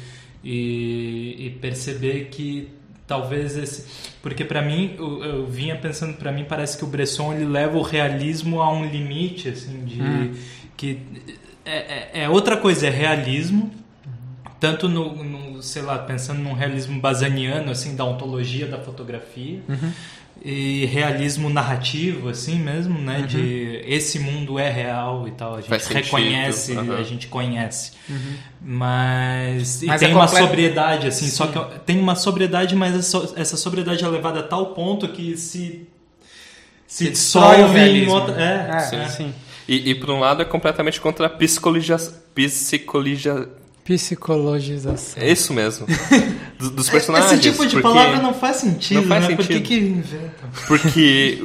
E, 0.44 1.46
e 1.46 1.50
perceber 1.60 2.26
que 2.26 2.68
talvez 3.06 3.56
esse... 3.56 3.86
Porque 4.22 4.44
para 4.44 4.62
mim, 4.62 4.94
eu, 4.96 5.24
eu 5.24 5.46
vinha 5.46 5.76
pensando, 5.76 6.16
para 6.16 6.30
mim 6.30 6.44
parece 6.48 6.78
que 6.78 6.84
o 6.84 6.86
Bresson 6.86 7.32
ele 7.32 7.46
leva 7.46 7.76
o 7.76 7.82
realismo 7.82 8.60
a 8.62 8.72
um 8.72 8.86
limite, 8.86 9.48
assim, 9.48 9.84
de... 9.84 10.00
Hum. 10.00 10.34
Que 10.76 11.00
é, 11.64 11.76
é- 11.76 12.10
é 12.22 12.28
outra 12.28 12.56
coisa, 12.56 12.86
é 12.86 12.90
realismo, 12.90 13.72
tanto 14.60 14.88
no, 14.88 15.22
no, 15.24 15.45
sei 15.66 15.82
lá, 15.82 15.98
pensando 15.98 16.40
num 16.40 16.52
realismo 16.54 17.00
basaniano, 17.00 17.70
assim, 17.70 17.94
da 17.96 18.04
ontologia 18.04 18.66
da 18.66 18.78
fotografia, 18.78 19.60
Uhum. 19.68 19.92
e 20.44 20.84
realismo 20.86 21.48
narrativo, 21.48 22.28
assim 22.28 22.58
mesmo, 22.58 22.98
né, 22.98 23.22
de 23.22 23.82
esse 23.86 24.18
mundo 24.18 24.58
é 24.58 24.70
real 24.70 25.26
e 25.26 25.32
tal, 25.32 25.54
a 25.54 25.60
gente 25.60 25.68
Faz 25.70 25.86
reconhece, 25.86 26.72
aham. 26.76 26.96
a 26.98 27.02
gente 27.02 27.26
conhece, 27.26 27.92
mas, 28.60 29.82
e 29.82 29.86
Mas 29.86 30.00
tem 30.00 30.10
é 30.10 30.14
uma 30.14 30.28
sobriedade, 30.28 31.06
assim, 31.06 31.28
só 31.28 31.46
que 31.46 31.58
tem 31.80 31.98
uma 31.98 32.14
sobriedade, 32.14 32.74
mas 32.74 32.94
essa- 32.96 33.32
essa 33.36 33.56
sobriedade 33.56 34.04
é 34.04 34.08
levada 34.08 34.40
a 34.40 34.42
tal 34.42 34.66
ponto 34.74 35.08
que 35.08 35.36
se 35.36 35.86
se 36.86 37.08
o 37.08 37.10
dissolve 37.10 37.64
em 37.78 37.82
realismo. 37.82 38.12
outra, 38.12 38.40
é, 38.40 38.76
É, 38.76 38.80
Sim. 38.80 39.08
sim. 39.08 39.34
E, 39.66 39.90
e 39.90 39.94
por 39.96 40.10
um 40.10 40.20
lado 40.20 40.40
é 40.40 40.44
completamente 40.44 41.00
contra 41.00 41.26
a 41.26 41.28
psicologia. 41.30 41.96
psicologia 42.32 43.48
Psicologização. 43.86 45.22
é 45.22 45.30
isso 45.30 45.54
mesmo. 45.54 45.86
Do- 46.58 46.70
dos 46.70 46.88
personagens. 46.90 47.32
Esse 47.32 47.50
tipo 47.50 47.66
de 47.66 47.80
palavra 47.80 48.20
não 48.20 48.34
faz 48.34 48.56
sentido, 48.56 49.00
Não 49.02 49.08
faz 49.08 49.28
né? 49.28 49.36
Por 49.36 49.46
que 49.46 49.52
sentido. 49.54 49.66
que 49.68 49.74
inventam? 49.78 50.50
Porque 50.66 51.38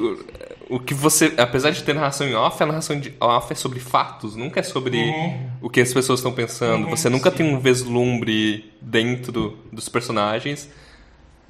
o, 0.70 0.80
que 0.80 0.94
você. 0.94 1.34
Apesar 1.38 1.72
de 1.72 1.84
ter 1.84 1.94
narração 1.94 2.28
em 2.28 2.34
off, 2.34 2.62
a 2.64 2.66
narração 2.66 3.00
de 3.00 3.14
off 3.20 3.52
é 3.52 3.56
sobre 3.56 3.80
fatos, 3.80 4.36
nunca 4.36 4.60
é 4.60 4.64
sobre 4.64 4.98
Uhum. 4.98 5.50
o 5.62 5.70
que 5.70 5.82
as 5.82 5.94
pessoas 5.94 6.20
estão 6.20 6.32
pensando. 6.32 6.86
Uhum, 6.86 6.90
você 6.90 7.10
nunca 7.10 7.30
sim. 7.30 7.38
tem 7.38 7.54
um 7.54 7.60
vislumbre 7.60 8.72
dentro 8.82 9.58
dos 9.72 9.88
personagens, 9.90 10.70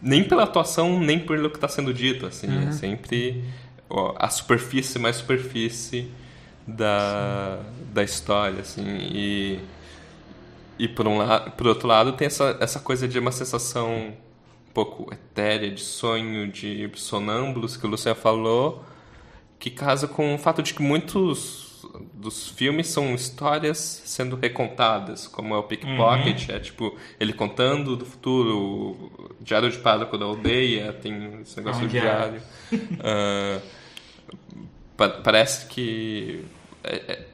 nem 0.01 0.23
pela 0.23 0.43
atuação, 0.43 0.99
nem 0.99 1.19
pelo 1.19 1.49
que 1.49 1.58
está 1.58 1.67
sendo 1.67 1.93
dito. 1.93 2.25
Assim, 2.25 2.47
Uhum. 2.47 2.69
É 2.69 2.71
sempre 2.71 3.43
ó, 3.89 4.13
a 4.17 4.27
superfície 4.30 4.97
mais 4.99 5.17
superfície 5.17 6.10
da, 6.67 7.60
da 7.93 8.04
história. 8.04 8.62
Assim, 8.62 8.84
e. 8.86 9.60
E 10.84 10.88
por, 10.88 11.08
um 11.08 11.17
lado, 11.17 11.52
por 11.52 11.67
outro 11.67 11.88
lado, 11.88 12.13
tem 12.13 12.26
essa, 12.26 12.58
essa 12.60 12.80
coisa 12.80 13.08
de 13.08 13.20
uma 13.20 13.32
sensação 13.32 13.89
um 14.70 14.74
pouco 14.74 15.13
etérea, 15.13 15.70
de 15.70 15.82
sonho, 15.82 16.48
de 16.52 16.89
sonâmbulos, 16.96 17.78
que 17.78 17.86
o 17.86 17.89
Luciano 17.89 18.17
falou, 18.20 18.84
que 19.60 19.70
casa 19.70 20.08
com 20.08 20.34
o 20.34 20.38
fato 20.39 20.63
de 20.63 20.74
que 20.74 20.82
muitos 20.82 21.86
dos 22.13 22.48
filmes 22.50 22.88
são 22.88 23.13
histórias 23.13 23.78
sendo 24.06 24.36
recontadas, 24.36 25.28
como 25.28 25.54
é 25.54 25.58
o 25.58 25.63
Pickpocket, 25.63 26.50
é 26.50 26.60
tipo 26.60 26.96
ele 27.20 27.34
contando 27.34 27.96
do 27.98 28.06
futuro, 28.06 28.58
o 28.58 29.36
Diário 29.41 29.70
de 29.70 29.78
Pároco 29.78 30.17
da 30.17 30.26
Aldeia, 30.26 30.94
tem 30.94 31.41
esse 31.41 31.58
negócio 31.58 31.82
É 31.82 31.84
um 31.84 31.88
do 31.88 31.91
diário. 31.91 32.41
diário. 32.72 32.98
Ah, 33.04 33.60
pa- 34.98 35.10
parece 35.10 35.65
que 35.67 36.44
é- 36.84 36.96
é- 37.13 37.28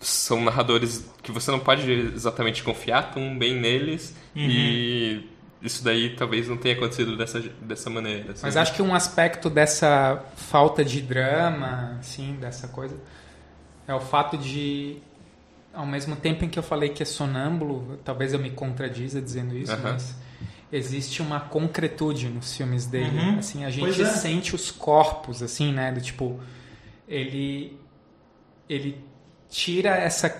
são 0.00 0.42
narradores 0.42 1.08
que 1.22 1.32
você 1.32 1.50
não 1.50 1.60
pode 1.60 1.90
exatamente 1.90 2.62
confiar 2.62 3.10
tão 3.12 3.38
bem 3.38 3.58
neles 3.58 4.14
e 4.34 5.28
isso 5.62 5.84
daí 5.84 6.16
talvez 6.16 6.48
não 6.48 6.56
tenha 6.56 6.74
acontecido 6.74 7.16
dessa, 7.16 7.40
dessa 7.60 7.90
maneira. 7.90 8.32
assim. 8.32 8.40
Mas 8.42 8.56
acho 8.56 8.74
que 8.74 8.82
um 8.82 8.94
aspecto 8.94 9.50
dessa 9.50 10.24
falta 10.36 10.84
de 10.84 11.02
drama, 11.02 11.96
assim, 12.00 12.36
dessa 12.40 12.68
coisa, 12.68 12.96
é 13.86 13.94
o 13.94 14.00
fato 14.00 14.38
de, 14.38 14.96
ao 15.74 15.86
mesmo 15.86 16.16
tempo 16.16 16.44
em 16.44 16.48
que 16.48 16.58
eu 16.58 16.62
falei 16.62 16.88
que 16.88 17.02
é 17.02 17.06
sonâmbulo, 17.06 17.98
talvez 18.04 18.32
eu 18.32 18.38
me 18.38 18.50
contradiza 18.50 19.20
dizendo 19.20 19.56
isso, 19.56 19.72
Aham. 19.72 19.92
mas 19.92 20.16
existe 20.72 21.20
uma 21.20 21.40
concretude 21.40 22.28
nos 22.28 22.56
filmes 22.56 22.86
dele. 22.86 23.18
Uhum. 23.18 23.38
Assim, 23.38 23.64
a 23.64 23.70
gente 23.70 24.00
é. 24.00 24.06
sente 24.06 24.54
os 24.54 24.70
corpos, 24.70 25.42
assim, 25.42 25.72
né? 25.72 25.92
Do 25.92 26.00
tipo, 26.00 26.40
ele, 27.06 27.78
ele 28.68 29.04
tira 29.48 29.90
essa 29.90 30.30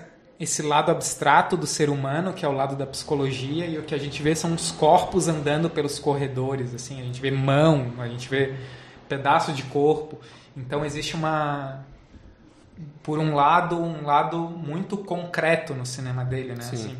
esse 0.41 0.63
lado 0.63 0.89
abstrato 0.89 1.55
do 1.55 1.67
ser 1.67 1.87
humano, 1.87 2.33
que 2.33 2.43
é 2.43 2.47
o 2.47 2.51
lado 2.51 2.75
da 2.75 2.87
psicologia, 2.87 3.67
e 3.67 3.77
o 3.77 3.83
que 3.83 3.93
a 3.93 3.97
gente 3.99 4.23
vê 4.23 4.33
são 4.33 4.55
os 4.55 4.71
corpos 4.71 5.27
andando 5.27 5.69
pelos 5.69 5.99
corredores, 5.99 6.73
assim, 6.73 6.99
a 6.99 7.03
gente 7.03 7.21
vê 7.21 7.29
mão, 7.29 7.93
a 7.99 8.07
gente 8.07 8.27
vê 8.27 8.55
pedaço 9.07 9.53
de 9.53 9.61
corpo. 9.63 10.19
Então 10.57 10.83
existe 10.83 11.15
uma 11.15 11.85
por 13.03 13.19
um 13.19 13.35
lado, 13.35 13.77
um 13.77 14.03
lado 14.03 14.39
muito 14.39 14.97
concreto 14.97 15.75
no 15.75 15.85
cinema 15.85 16.25
dele, 16.25 16.55
né? 16.55 16.61
Sim. 16.61 16.75
Assim, 16.75 16.97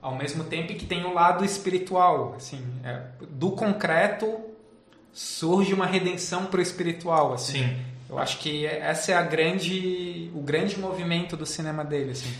ao 0.00 0.14
mesmo 0.16 0.44
tempo 0.44 0.74
que 0.74 0.86
tem 0.86 1.04
o 1.04 1.12
lado 1.12 1.44
espiritual, 1.44 2.34
assim, 2.34 2.64
é, 2.82 3.02
do 3.28 3.50
concreto 3.50 4.40
surge 5.12 5.74
uma 5.74 5.84
redenção 5.84 6.46
para 6.46 6.60
o 6.60 6.62
espiritual, 6.62 7.34
assim. 7.34 7.64
Sim. 7.64 7.76
Eu 8.08 8.18
acho 8.18 8.38
que 8.38 8.64
essa 8.64 9.12
é 9.12 9.14
a 9.14 9.22
grande, 9.22 10.30
o 10.34 10.40
grande 10.40 10.78
movimento 10.78 11.36
do 11.36 11.44
cinema 11.44 11.84
dele, 11.84 12.12
assim. 12.12 12.32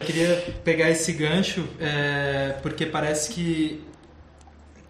Eu 0.00 0.06
queria 0.06 0.54
pegar 0.64 0.90
esse 0.90 1.12
gancho 1.12 1.66
é, 1.80 2.58
porque 2.62 2.84
parece 2.86 3.32
que 3.32 3.84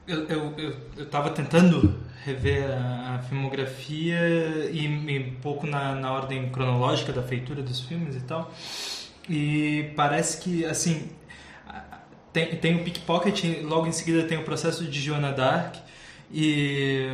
eu, 0.06 0.26
eu, 0.28 0.54
eu, 0.58 0.76
eu 0.96 1.30
tentando 1.30 2.00
rever 2.24 2.64
a, 2.70 3.16
a 3.16 3.18
filmografia 3.22 4.18
e, 4.72 4.86
e 4.86 5.18
um 5.18 5.40
pouco 5.40 5.66
na, 5.66 5.94
na 5.94 6.12
ordem 6.12 6.48
cronológica 6.50 7.12
da 7.12 7.22
feitura 7.22 7.62
dos 7.62 7.80
filmes 7.80 8.16
e 8.16 8.20
tal. 8.20 8.52
E 9.28 9.92
parece 9.96 10.40
que, 10.40 10.64
assim, 10.64 11.10
tem, 12.32 12.56
tem 12.56 12.76
o 12.76 12.84
Pickpocket, 12.84 13.62
logo 13.62 13.86
em 13.86 13.92
seguida 13.92 14.24
tem 14.24 14.38
o 14.38 14.42
processo 14.42 14.84
de 14.84 15.00
Joana 15.00 15.32
Dark 15.32 15.76
e 16.32 17.08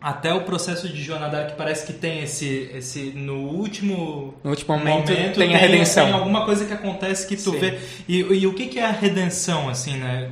até 0.00 0.32
o 0.32 0.44
processo 0.44 0.88
de 0.88 1.02
Joana 1.02 1.28
Dark 1.28 1.56
parece 1.56 1.86
que 1.86 1.92
tem 1.92 2.22
esse, 2.22 2.70
esse 2.74 3.10
no 3.10 3.48
último 3.48 4.34
no 4.42 4.50
último 4.50 4.78
momento, 4.78 5.10
momento 5.10 5.38
tem 5.38 5.54
a 5.54 5.58
redenção 5.58 6.06
tem 6.06 6.14
alguma 6.14 6.46
coisa 6.46 6.64
que 6.64 6.72
acontece 6.72 7.26
que 7.26 7.36
tu 7.36 7.52
Sim. 7.52 7.58
vê. 7.58 7.78
E, 8.08 8.18
e 8.18 8.46
o 8.46 8.54
que, 8.54 8.66
que 8.66 8.78
é 8.78 8.86
a 8.86 8.90
redenção 8.90 9.68
assim 9.68 9.98
né? 9.98 10.30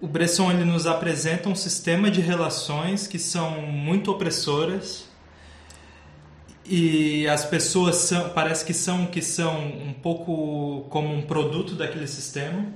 O 0.00 0.08
Bresson 0.08 0.50
ele 0.50 0.64
nos 0.64 0.86
apresenta 0.86 1.48
um 1.48 1.54
sistema 1.54 2.10
de 2.10 2.20
relações 2.20 3.06
que 3.06 3.18
são 3.18 3.62
muito 3.62 4.10
opressoras 4.10 5.08
e 6.66 7.28
as 7.28 7.44
pessoas 7.44 7.96
são, 7.96 8.30
parece 8.30 8.64
que 8.64 8.74
são 8.74 9.06
que 9.06 9.22
são 9.22 9.56
um 9.56 9.92
pouco 9.92 10.86
como 10.90 11.14
um 11.14 11.22
produto 11.22 11.74
daquele 11.74 12.08
sistema 12.08 12.66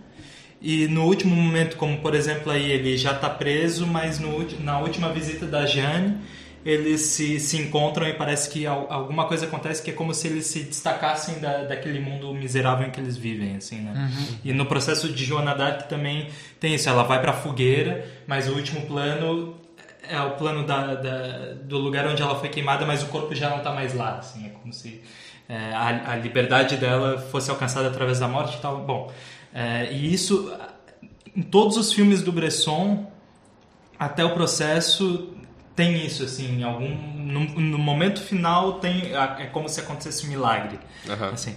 e 0.60 0.88
no 0.88 1.04
último 1.04 1.34
momento 1.36 1.76
como 1.76 1.98
por 1.98 2.14
exemplo 2.14 2.50
aí 2.50 2.70
ele 2.70 2.96
já 2.96 3.12
está 3.12 3.30
preso 3.30 3.86
mas 3.86 4.18
no, 4.18 4.44
na 4.60 4.78
última 4.80 5.08
visita 5.12 5.46
da 5.46 5.64
Jane 5.66 6.16
eles 6.66 7.02
se, 7.02 7.38
se 7.38 7.56
encontram 7.56 8.06
e 8.08 8.12
parece 8.14 8.50
que 8.50 8.66
al- 8.66 8.88
alguma 8.90 9.26
coisa 9.26 9.46
acontece 9.46 9.80
que 9.82 9.90
é 9.90 9.94
como 9.94 10.12
se 10.12 10.26
eles 10.26 10.46
se 10.46 10.64
destacassem 10.64 11.38
da, 11.38 11.62
daquele 11.64 12.00
mundo 12.00 12.34
miserável 12.34 12.86
em 12.86 12.90
que 12.90 12.98
eles 13.00 13.16
vivem 13.16 13.56
assim 13.56 13.80
né 13.82 14.10
e 14.44 14.52
no 14.52 14.66
processo 14.66 15.08
de 15.12 15.24
Joana 15.24 15.54
Dark 15.54 15.82
também 15.88 16.28
tem 16.58 16.74
isso 16.74 16.88
ela 16.88 17.04
vai 17.04 17.20
para 17.20 17.30
a 17.30 17.34
fogueira 17.34 18.04
mas 18.26 18.48
o 18.48 18.54
último 18.54 18.82
plano 18.82 19.54
é 20.10 20.20
o 20.20 20.30
plano 20.32 20.64
da, 20.66 20.94
da- 20.94 21.52
do 21.62 21.76
lugar 21.78 22.06
onde 22.06 22.22
ela 22.22 22.34
foi 22.34 22.48
queimada, 22.48 22.86
mas 22.86 23.02
o 23.02 23.06
corpo 23.08 23.34
já 23.34 23.50
não 23.50 23.58
está 23.58 23.72
mais 23.74 23.92
lá. 23.94 24.16
Assim, 24.16 24.46
é 24.46 24.48
como 24.48 24.72
se 24.72 25.02
é, 25.46 25.54
a, 25.74 26.12
a 26.12 26.16
liberdade 26.16 26.76
dela 26.78 27.18
fosse 27.18 27.50
alcançada 27.50 27.88
através 27.88 28.18
da 28.18 28.26
morte 28.26 28.56
e 28.56 28.60
tal. 28.62 28.78
Bom, 28.78 29.12
é, 29.54 29.88
e 29.92 30.12
isso 30.12 30.52
em 31.36 31.42
todos 31.42 31.76
os 31.76 31.92
filmes 31.92 32.22
do 32.22 32.32
Bresson, 32.32 33.10
até 33.98 34.24
o 34.24 34.30
processo 34.30 35.32
tem 35.76 36.04
isso 36.04 36.24
assim, 36.24 36.60
em 36.60 36.64
algum 36.64 36.88
no, 36.88 37.40
no 37.60 37.78
momento 37.78 38.20
final 38.20 38.74
tem 38.74 39.12
é 39.14 39.46
como 39.52 39.68
se 39.68 39.80
acontecesse 39.80 40.26
um 40.26 40.30
milagre, 40.30 40.78
Aham. 41.08 41.30
assim. 41.32 41.54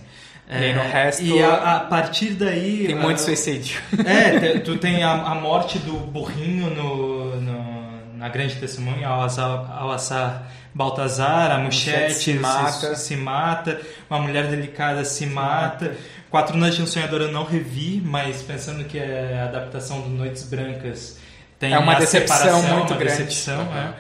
E 0.50 0.54
aí 0.54 0.74
no 0.74 0.82
resto- 0.82 1.24
e 1.24 1.42
a, 1.42 1.78
a 1.78 1.80
partir 1.82 2.32
daí 2.32 2.86
tem 2.88 2.98
a- 2.98 3.02
muito 3.02 3.22
suicídio 3.22 3.82
é, 4.06 4.60
tu 4.60 4.78
tem 4.78 5.02
a, 5.02 5.12
a 5.14 5.36
morte 5.36 5.80
do 5.80 5.94
burrinho 5.94 6.70
no, 6.76 7.40
no- 7.40 7.82
na 8.18 8.30
grande 8.30 8.56
testemunha, 8.58 9.08
ao 9.08 9.22
azar, 9.22 9.72
ao 9.80 9.92
azar 9.92 10.44
Baltazar, 10.74 11.52
a 11.52 11.58
Muchete 11.58 12.14
se 12.14 12.34
mata. 12.36 12.96
se, 12.96 13.08
se 13.08 13.16
mata, 13.18 13.82
uma 14.10 14.20
mulher 14.20 14.48
delicada 14.48 15.04
se, 15.04 15.26
mata. 15.26 15.98
Quatro 16.32 16.58
Noites 16.58 16.78
de 16.78 16.84
um 16.84 16.88
Sonhador 16.88 17.22
eu 17.22 17.32
não 17.32 17.44
revi, 17.44 18.02
mas 18.04 18.42
pensando 18.42 18.84
que 18.86 18.98
é 18.98 19.40
a 19.42 19.50
adaptação 19.50 20.02
do 20.02 20.10
Noites 20.10 20.44
Brancas 20.44 21.18
tem 21.60 21.74
É 21.74 21.78
uma 21.78 21.94
decepção 21.96 22.64
muito 22.64 22.94
uma 22.94 22.98
grande. 23.00 23.18
decepção, 23.24 23.62
é. 23.76 23.94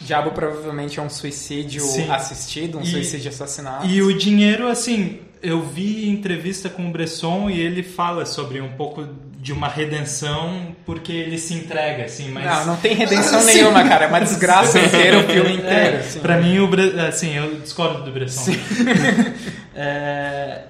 Diabo 0.00 0.32
provavelmente 0.32 0.98
é 0.98 1.02
um 1.02 1.08
suicídio 1.10 1.82
Sim. 1.82 2.10
assistido 2.10 2.78
um 2.78 2.82
E- 2.82 2.86
suicídio 2.86 3.28
assassinado 3.30 3.86
E 3.86 4.02
o 4.02 4.16
dinheiro, 4.18 4.66
assim, 4.68 5.20
eu 5.42 5.62
vi 5.62 6.08
entrevista 6.08 6.68
com 6.68 6.86
o 6.88 6.90
Bresson 6.90 7.48
e 7.48 7.60
ele 7.60 7.82
fala 7.82 8.26
sobre 8.26 8.60
um 8.60 8.72
pouco 8.72 9.06
de 9.38 9.52
uma 9.52 9.68
redenção 9.68 10.74
porque 10.86 11.12
ele 11.12 11.36
se 11.38 11.52
entrega, 11.54 12.04
assim, 12.06 12.30
mas... 12.30 12.44
não 12.44 12.66
não 12.68 12.76
tem 12.76 12.94
redenção 12.94 13.44
nenhuma 13.44 13.86
cara 13.86 14.06
é 14.06 14.08
uma 14.08 14.20
desgraça 14.20 14.78
inteira 14.80 15.18
o 15.18 15.22
filme 15.24 15.52
inteiro 15.56 15.96
É, 15.96 16.00
assim. 16.00 16.18
pra 16.20 16.38
mim, 16.38 16.58
o 16.60 16.66
Bre... 16.66 16.98
assim, 17.00 17.34
eu 17.36 17.60
discordo 17.60 18.02
do 18.04 18.10
Bresson. 18.10 18.52
É, 19.76 20.62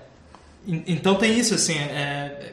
Então 0.67 1.15
tem 1.17 1.39
isso, 1.39 1.55
assim, 1.55 1.79
é, 1.79 2.53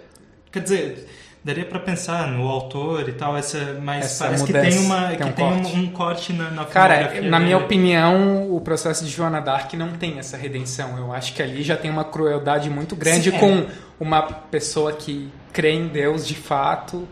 quer 0.52 0.62
dizer, 0.62 1.08
daria 1.44 1.66
pra 1.66 1.80
pensar 1.80 2.28
no 2.28 2.48
autor 2.48 3.08
e 3.10 3.14
tal, 3.14 3.36
essa, 3.38 3.80
mas 3.82 4.06
Essa 4.06 4.26
parece 4.26 4.44
que 4.46 4.54
mudança, 4.54 4.70
tem, 4.78 4.86
uma, 4.86 5.08
tem 5.08 5.18
que 5.18 5.24
um 5.24 5.32
tem 5.32 5.46
um, 5.46 5.62
corte. 5.62 5.76
um 5.80 5.88
corte 5.92 6.34
na, 6.34 6.52
na 6.52 6.66
Cara, 6.66 7.22
na 7.22 7.40
minha 7.40 7.58
opinião, 7.58 8.54
o 8.54 8.60
processo 8.62 9.04
de 9.06 9.12
Joana 9.12 9.40
Dark 9.40 9.74
não 9.74 9.94
tem 9.94 10.20
essa 10.20 10.38
redenção. 10.38 10.98
Eu 10.98 11.12
acho 11.12 11.34
que 11.34 11.42
ali 11.42 11.64
já 11.64 11.76
tem 11.78 11.90
uma 11.90 12.04
crueldade 12.04 12.70
muito 12.70 12.96
grande 12.96 13.32
Sim, 13.32 13.38
é. 13.38 13.40
com 13.40 13.66
uma 14.00 14.22
pessoa 14.24 14.94
que 14.94 15.32
crê 15.52 15.72
em 15.72 15.88
Deus 15.88 16.28
de 16.28 16.36
fato 16.36 17.08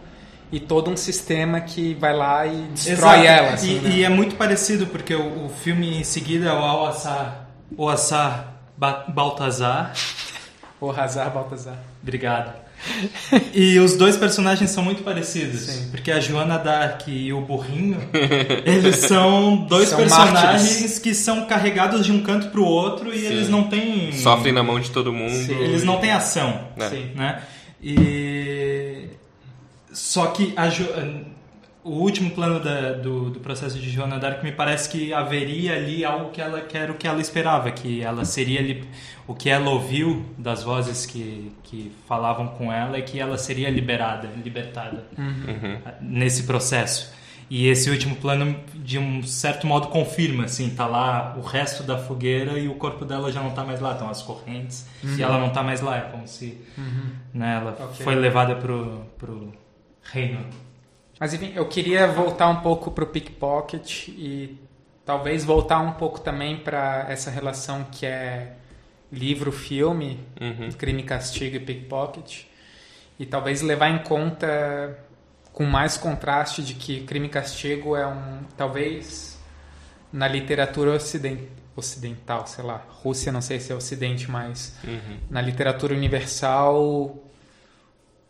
e 0.52 0.60
todo 0.60 0.90
um 0.90 0.98
sistema 0.98 1.62
que 1.62 1.94
vai 1.96 2.14
lá 2.16 2.46
e 2.46 2.56
destrói 2.74 3.20
Exato. 3.22 3.26
ela. 3.28 3.54
Assim, 3.54 3.78
e, 3.78 3.80
né? 3.82 3.90
e 3.96 4.04
é 4.04 4.10
muito 4.10 4.36
parecido, 4.36 4.88
porque 4.88 5.14
o, 5.16 5.46
o 5.46 5.50
filme 5.50 6.00
em 6.00 6.04
seguida 6.04 6.50
é 6.50 6.54
o 6.54 6.58
Al-Assar, 6.58 7.48
o 7.78 7.88
Assar 7.90 8.54
Ba- 8.78 9.06
Baltazar. 9.08 9.94
O 10.82 10.92
Hazar 10.92 11.32
Baltazar. 11.34 11.78
Obrigado. 12.02 12.54
E 13.54 13.78
os 13.80 13.98
dois 13.98 14.16
personagens 14.16 14.70
são 14.72 14.82
muito 14.82 15.04
parecidos, 15.04 15.60
Sim. 15.62 15.90
porque 15.92 16.10
a 16.10 16.22
Joana 16.22 16.58
Dark 16.58 17.02
e 17.10 17.34
o 17.34 17.42
Burrinho, 17.42 17.98
eles 18.66 18.96
são 18.98 19.58
dois 19.68 19.90
São 19.90 19.98
personagens 19.98 20.64
mártires. 20.64 21.00
que 21.00 21.14
são 21.14 21.46
carregados 21.46 22.06
de 22.06 22.14
um 22.14 22.24
canto 22.24 22.48
pro 22.50 22.64
outro 22.64 23.14
e 23.14 23.20
Sim. 23.20 23.26
eles 23.26 23.50
não 23.50 23.64
têm 23.66 24.14
Sofrem 24.14 24.54
na 24.54 24.64
mão 24.64 24.80
de 24.80 24.92
todo 24.92 25.12
mundo. 25.12 25.34
Sim, 25.34 25.58
eles 25.60 25.84
não 25.84 25.98
têm 26.00 26.12
ação, 26.12 26.62
É. 26.78 26.90
Sim. 26.90 27.12
né? 27.16 27.42
E 27.84 29.10
só 29.92 30.28
que 30.28 30.54
a 30.56 30.70
Jo- 30.70 30.88
o 31.84 31.92
último 31.92 32.32
plano 32.32 32.60
da- 32.60 32.92
do, 32.94 33.30
do 33.30 33.40
processo 33.40 33.80
de 33.80 33.90
Joana 33.90 34.20
Dark 34.20 34.44
me 34.44 34.52
parece 34.52 34.90
que 34.90 35.14
haveria 35.14 35.76
ali 35.76 36.04
algo 36.04 36.30
que 36.32 36.42
ela 36.42 36.62
que 36.62 36.78
era 36.78 36.92
o 36.92 36.96
que 36.96 37.08
ela 37.08 37.22
esperava, 37.22 37.72
que 37.72 38.02
ela 38.02 38.26
seria 38.26 38.60
ali 38.60 38.84
o 39.28 39.34
que 39.34 39.50
ela 39.50 39.70
ouviu 39.70 40.26
das 40.38 40.64
vozes 40.64 41.06
que, 41.06 41.52
que 41.64 41.92
falavam 42.08 42.48
com 42.50 42.72
ela 42.72 42.98
é 42.98 43.02
que 43.02 43.20
ela 43.20 43.38
seria 43.38 43.70
liberada, 43.70 44.28
libertada 44.44 45.06
nesse 46.02 46.44
processo. 46.44 47.18
E 47.50 47.66
esse 47.68 47.90
último 47.90 48.16
plano, 48.18 48.56
de 48.76 49.00
um 49.00 49.24
certo 49.24 49.66
modo, 49.66 49.88
confirma, 49.88 50.44
assim, 50.46 50.70
tá 50.70 50.86
lá 50.86 51.34
o 51.36 51.42
resto 51.42 51.82
da 51.82 51.98
fogueira 51.98 52.60
e 52.60 52.68
o 52.68 52.76
corpo 52.76 53.04
dela 53.06 53.32
já 53.32 53.42
não 53.42 53.50
tá 53.52 53.64
mais 53.64 53.80
lá, 53.80 53.94
estão 53.94 54.08
as 54.08 54.22
correntes 54.22 54.86
e 55.18 55.24
ela 55.24 55.40
não 55.40 55.50
tá 55.50 55.64
mais 55.64 55.82
lá, 55.82 55.98
é 55.98 56.02
como 56.02 56.28
se 56.28 56.62
né, 57.34 57.56
ela 57.60 57.72
Ok. 57.80 58.04
foi 58.04 58.14
levada 58.14 58.56
pro, 58.56 59.02
pro 59.18 59.52
reino. 60.04 60.46
Mas 61.20 61.34
enfim, 61.34 61.52
eu 61.56 61.68
queria 61.68 62.08
voltar 62.08 62.48
um 62.50 62.62
pouco 62.62 62.92
pro 62.92 63.06
Pickpocket 63.08 64.08
e 64.10 64.58
talvez 65.06 65.44
voltar 65.44 65.80
um 65.80 65.92
pouco 65.94 66.20
também 66.22 66.58
para 66.58 67.06
essa 67.10 67.30
relação 67.30 67.84
que 67.92 68.06
é 68.06 68.54
livro-filme, 69.12 70.20
Uhum. 70.40 70.72
Crime 70.72 71.04
Castigo 71.04 71.56
e 71.56 71.60
Pickpocket, 71.60 72.44
e 73.20 73.26
talvez 73.26 73.62
levar 73.62 73.90
em 73.90 74.00
conta 74.00 74.98
com 75.52 75.66
mais 75.66 75.98
contraste 75.98 76.64
de 76.64 76.74
que 76.76 77.02
Crime 77.02 77.28
e 77.28 77.30
Castigo 77.30 77.96
é 77.96 78.08
um, 78.08 78.44
talvez 78.56 79.38
na 80.14 80.28
literatura 80.28 80.94
ociden- 80.94 81.50
ocidental, 81.76 82.48
sei 82.48 82.64
lá, 82.64 82.86
Rússia 83.04 83.32
não 83.32 83.42
sei 83.42 83.60
se 83.60 83.72
é 83.74 83.76
ocidente, 83.76 84.30
mas 84.32 84.76
Uhum. 84.84 85.18
na 85.30 85.42
literatura 85.42 85.94
universal 85.94 87.16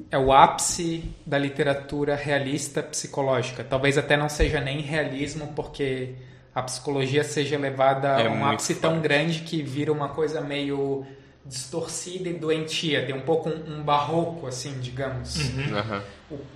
é 0.10 0.18
o 0.18 0.32
ápice 0.32 1.04
da 1.26 1.38
literatura 1.38 2.16
realista 2.16 2.82
psicológica. 2.82 3.64
Talvez 3.64 3.98
até 3.98 4.16
não 4.16 4.30
seja 4.30 4.62
nem 4.62 4.82
realismo, 4.82 5.54
porque 5.56 6.16
a 6.54 6.62
psicologia 6.64 7.24
seja 7.24 7.58
levada 7.58 8.08
É 8.20 8.28
a 8.28 8.32
um 8.32 8.46
ápice 8.46 8.76
tão 8.76 8.92
forte. 8.92 9.04
grande 9.04 9.40
que 9.42 9.62
vira 9.62 9.92
uma 9.92 10.10
coisa 10.10 10.42
meio 10.42 11.06
distorcida 11.46 12.30
e 12.30 12.34
doentia. 12.34 13.06
Tem 13.06 13.16
um 13.16 13.22
pouco 13.22 13.50
um, 13.50 13.80
um 13.80 13.84
barroco, 13.84 14.48
assim, 14.48 14.80
digamos. 14.80 15.36
Aham. 15.74 16.04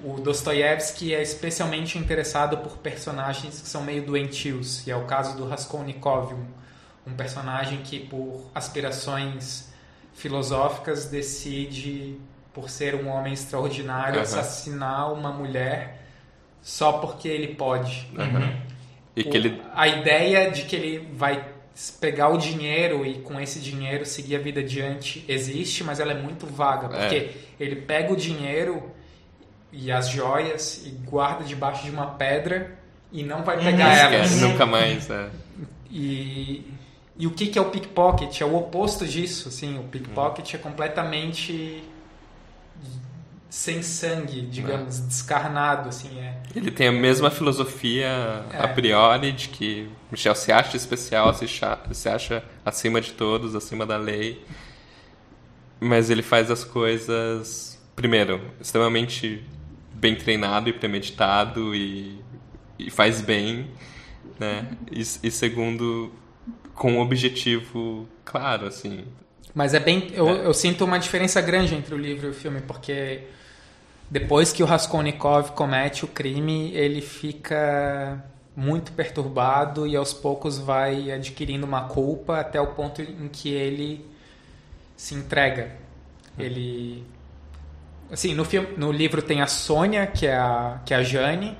O, 0.04 0.14
o 0.14 0.22
Dostoiévski 0.22 1.14
é 1.14 1.22
especialmente 1.22 1.98
interessado 1.98 2.58
por 2.58 2.78
personagens 2.78 3.60
que 3.62 3.68
são 3.68 3.84
meio 3.84 4.06
doentios, 4.06 4.86
e 4.86 4.92
é 4.92 4.96
o 4.96 5.06
caso 5.06 5.36
do 5.36 5.48
Raskolnikov, 5.48 6.34
um, 6.34 6.46
um 7.12 7.16
personagem 7.16 7.80
que, 7.80 8.00
por 8.00 8.46
aspirações 8.54 9.72
filosóficas, 10.14 11.06
decide, 11.06 12.20
por 12.54 12.70
ser 12.70 12.96
um 12.96 13.08
homem 13.10 13.34
extraordinário, 13.34 14.16
Aham. 14.16 14.22
assassinar 14.24 15.12
uma 15.12 15.32
mulher 15.32 16.02
só 16.62 16.94
porque 16.94 17.28
ele 17.28 17.56
pode. 17.56 18.08
Aham. 18.18 18.54
E 19.16 19.24
que 19.24 19.30
O- 19.32 19.36
ele. 19.36 19.62
A 19.76 19.88
ideia 19.88 20.50
de 20.52 20.64
que 20.64 20.76
ele 20.76 21.10
vai 21.14 21.46
pegar 22.00 22.30
o 22.30 22.38
dinheiro 22.38 23.06
e 23.06 23.16
com 23.22 23.40
esse 23.42 23.60
dinheiro 23.60 24.06
seguir 24.06 24.36
a 24.36 24.40
vida 24.40 24.60
adiante 24.60 25.26
existe, 25.28 25.84
mas 25.84 26.00
ela 26.00 26.12
é 26.12 26.16
muito 26.22 26.46
vaga, 26.46 26.88
porque 26.90 27.32
ele 27.60 27.76
pega 27.78 28.14
o 28.14 28.16
dinheiro 28.16 28.92
e 29.72 29.92
as 29.92 30.08
joias 30.10 30.84
e 30.86 30.92
guarda 30.92 31.44
debaixo 31.44 31.84
de 31.84 31.90
uma 31.90 32.06
pedra 32.12 32.78
e 33.12 33.24
não 33.24 33.44
vai 33.44 33.58
pegar 33.58 33.96
elas. 34.14 34.40
Nunca 34.40 34.66
mais. 34.68 35.10
É. 35.10 35.30
E, 35.90 36.72
E 37.18 37.28
o 37.28 37.32
que, 37.32 37.46
que 37.48 37.60
é 37.60 37.62
o 37.62 37.66
pickpocket? 37.70 38.42
É 38.42 38.46
o 38.46 38.56
oposto 38.56 39.06
disso, 39.06 39.48
assim. 39.50 39.78
O 39.78 39.84
pickpocket 39.84 40.56
é 40.56 40.58
completamente 40.58 41.84
sem 43.50 43.84
sangue, 43.84 44.42
digamos, 44.42 45.00
descarnado, 45.00 45.90
assim. 45.90 46.20
É. 46.20 46.42
Ele 46.56 46.72
tem 46.72 46.88
a 46.88 46.92
mesma 46.92 47.30
filosofia 47.30 48.08
É. 48.52 48.58
a 48.64 48.68
priori 48.68 49.32
de 49.32 49.50
que 49.50 49.88
Michel 50.12 50.34
se 50.34 50.52
acha 50.52 50.76
especial, 50.76 51.32
se 51.36 51.46
acha, 51.46 51.80
se 51.92 52.10
acha 52.10 52.44
acima 52.66 53.00
de 53.00 53.12
todos, 53.14 53.56
acima 53.56 53.86
da 53.86 53.96
lei. 53.96 54.44
Mas 55.80 56.10
ele 56.10 56.24
faz 56.24 56.50
as 56.50 56.64
coisas, 56.64 57.80
primeiro, 57.96 58.42
extremamente 58.60 59.44
bem 59.94 60.16
treinado 60.16 60.68
e 60.70 60.74
premeditado 60.74 61.76
e, 61.76 62.20
e 62.80 62.90
faz 62.90 63.22
bem, 63.22 63.70
né? 64.40 64.68
E, 64.92 65.02
e 65.02 65.30
segundo, 65.32 66.12
com 66.74 66.94
um 66.94 67.00
objetivo 67.02 68.08
claro, 68.26 68.66
assim. 68.66 69.06
Mas 69.54 69.74
é 69.74 69.80
bem. 69.80 70.12
Eu, 70.14 70.28
eu 70.30 70.54
sinto 70.54 70.84
uma 70.84 70.98
diferença 70.98 71.40
grande 71.42 71.76
entre 71.76 71.94
o 71.94 71.98
livro 71.98 72.28
e 72.28 72.30
o 72.32 72.34
filme, 72.34 72.62
porque 72.62 73.24
depois 74.10 74.52
que 74.52 74.64
o 74.64 74.66
Raskolnikov 74.66 75.52
comete 75.52 76.06
o 76.06 76.08
crime, 76.08 76.72
ele 76.74 77.02
fica 77.02 78.24
muito 78.56 78.92
perturbado 78.92 79.88
e 79.88 79.96
aos 79.96 80.14
poucos 80.14 80.60
vai 80.60 81.12
adquirindo 81.12 81.66
uma 81.66 81.88
culpa 81.88 82.40
até 82.40 82.62
o 82.62 82.68
ponto 82.68 83.02
em 83.02 83.28
que 83.28 83.50
ele 83.50 84.06
se 84.96 85.16
entrega. 85.16 85.72
Ele. 86.38 87.06
Assim, 88.12 88.34
no, 88.34 88.46
filme, 88.46 88.70
no 88.78 88.92
livro 88.92 89.22
tem 89.22 89.42
a 89.42 89.48
Sônia, 89.48 90.06
que 90.06 90.28
é 90.28 90.36
a, 90.36 90.80
que 90.86 90.94
é 90.94 90.98
a 90.98 91.04
Jane, 91.04 91.58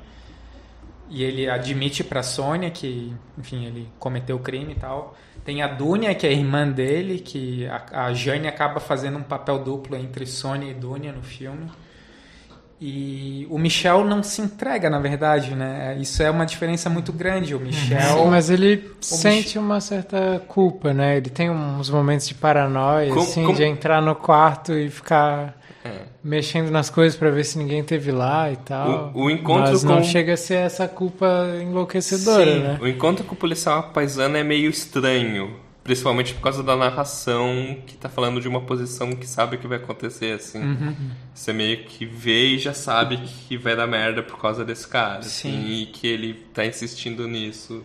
e 1.10 1.24
ele 1.24 1.50
admite 1.50 2.04
pra 2.04 2.22
Sônia 2.22 2.70
que, 2.70 3.14
enfim, 3.38 3.66
ele 3.66 3.90
cometeu 3.98 4.36
o 4.36 4.40
crime 4.40 4.74
e 4.74 4.76
tal. 4.76 5.16
Tem 5.46 5.62
a 5.62 5.68
Dunia, 5.68 6.16
que 6.16 6.26
é 6.26 6.30
a 6.30 6.34
irmã 6.34 6.68
dele, 6.70 7.20
que 7.20 7.68
a, 7.68 8.06
a 8.08 8.14
Jane 8.14 8.48
acaba 8.48 8.80
fazendo 8.80 9.18
um 9.18 9.24
papel 9.24 9.60
duplo 9.60 9.96
entre 9.98 10.26
Sônia 10.26 10.72
e 10.72 10.74
Dunia 10.74 11.12
no 11.12 11.22
filme. 11.22 11.70
E 12.86 13.48
o 13.50 13.58
Michel 13.58 14.04
não 14.04 14.22
se 14.22 14.42
entrega, 14.42 14.90
na 14.90 15.00
verdade, 15.00 15.56
né? 15.56 15.98
Isso 16.02 16.22
é 16.22 16.30
uma 16.30 16.46
diferença 16.46 16.90
muito 16.90 17.14
grande. 17.14 17.56
O 17.56 17.60
Michel. 17.60 18.18
Sim, 18.24 18.26
mas 18.30 18.50
ele 18.50 18.92
sente 19.00 19.58
uma 19.58 19.80
certa 19.80 20.42
culpa, 20.48 20.94
né? 20.94 21.16
Ele 21.18 21.30
tem 21.30 21.50
uns 21.50 21.90
momentos 21.90 22.28
de 22.28 22.34
paranoia, 22.36 23.08
Como- 23.10 23.22
assim, 23.22 23.46
como- 23.46 23.56
de 23.58 23.64
entrar 23.64 24.02
no 24.02 24.16
quarto 24.16 24.74
e 24.74 24.90
ficar 24.90 25.56
É. 25.86 25.93
mexendo 26.24 26.72
nas 26.72 26.90
coisas 26.90 27.18
pra 27.18 27.30
ver 27.30 27.44
se 27.44 27.58
ninguém 27.58 27.84
teve 27.84 28.12
lá 28.12 28.52
e 28.52 28.56
tal. 28.58 29.12
O- 29.14 29.24
o 29.26 29.30
encontro 29.30 29.72
mas 29.72 29.84
não 29.84 29.98
com- 29.98 30.04
chega 30.04 30.34
a 30.34 30.38
ser 30.38 30.56
essa 30.56 30.88
culpa 30.88 31.28
enlouquecedora, 31.62 32.46
Sim, 32.54 32.60
né? 32.60 32.78
o 32.82 32.88
encontro 32.88 33.26
com 33.26 33.34
o 33.34 33.38
policial 33.38 33.92
paisano 33.94 34.38
é 34.38 34.44
meio 34.44 34.70
estranho. 34.70 35.56
Principalmente 35.84 36.34
por 36.34 36.40
causa 36.44 36.64
da 36.64 36.78
narração 36.78 37.76
que 37.86 37.98
tá 37.98 38.08
falando 38.08 38.40
de 38.40 38.48
uma 38.48 38.62
posição 38.62 39.12
que 39.12 39.28
sabe 39.28 39.58
o 39.58 39.60
que 39.60 39.68
vai 39.68 39.78
acontecer, 39.78 40.32
assim. 40.34 40.60
Uhum. 40.64 40.96
Você 41.34 41.52
meio 41.52 41.84
que 41.84 42.06
vê 42.06 42.52
e 42.54 42.58
já 42.58 42.74
sabe 42.74 43.18
que 43.18 43.58
vai 43.58 43.76
dar 43.76 43.86
merda 43.86 44.24
por 44.24 44.40
causa 44.40 44.64
desse 44.64 44.88
cara. 44.88 45.20
assim, 45.20 45.52
Sim. 45.52 45.74
e 45.82 45.86
que 45.88 46.08
ele 46.08 46.36
tá 46.54 46.66
insistindo 46.66 47.28
nisso. 47.28 47.84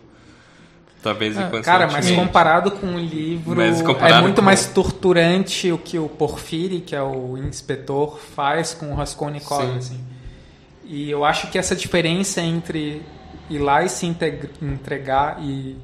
Talvez 1.11 1.37
Ah, 1.37 1.40
inconscientemente. 1.42 1.64
Cara, 1.64 1.90
mas 1.90 2.11
comparado 2.11 2.71
com 2.73 2.87
o 2.94 2.99
livro, 2.99 3.61
é 3.61 4.21
muito 4.21 4.37
com- 4.37 4.42
mais 4.42 4.66
torturante 4.66 5.71
o 5.73 5.79
que 5.79 5.99
o 5.99 6.09
Porfiri, 6.09 6.81
que 6.81 6.94
é 6.94 7.03
o 7.03 7.37
inspetor, 7.38 8.18
faz 8.35 8.75
com 8.75 8.90
o 8.92 8.94
Raskolnikov, 8.94 9.64
Sim. 9.66 9.77
assim. 9.79 10.01
E 10.85 11.11
eu 11.11 11.25
acho 11.25 11.51
que 11.51 11.59
essa 11.59 11.77
diferença 11.77 12.40
entre 12.40 13.03
ir 13.51 13.59
lá 13.59 13.83
e 13.85 13.88
se 13.88 14.07
entregar 14.62 15.38
e 15.42 15.77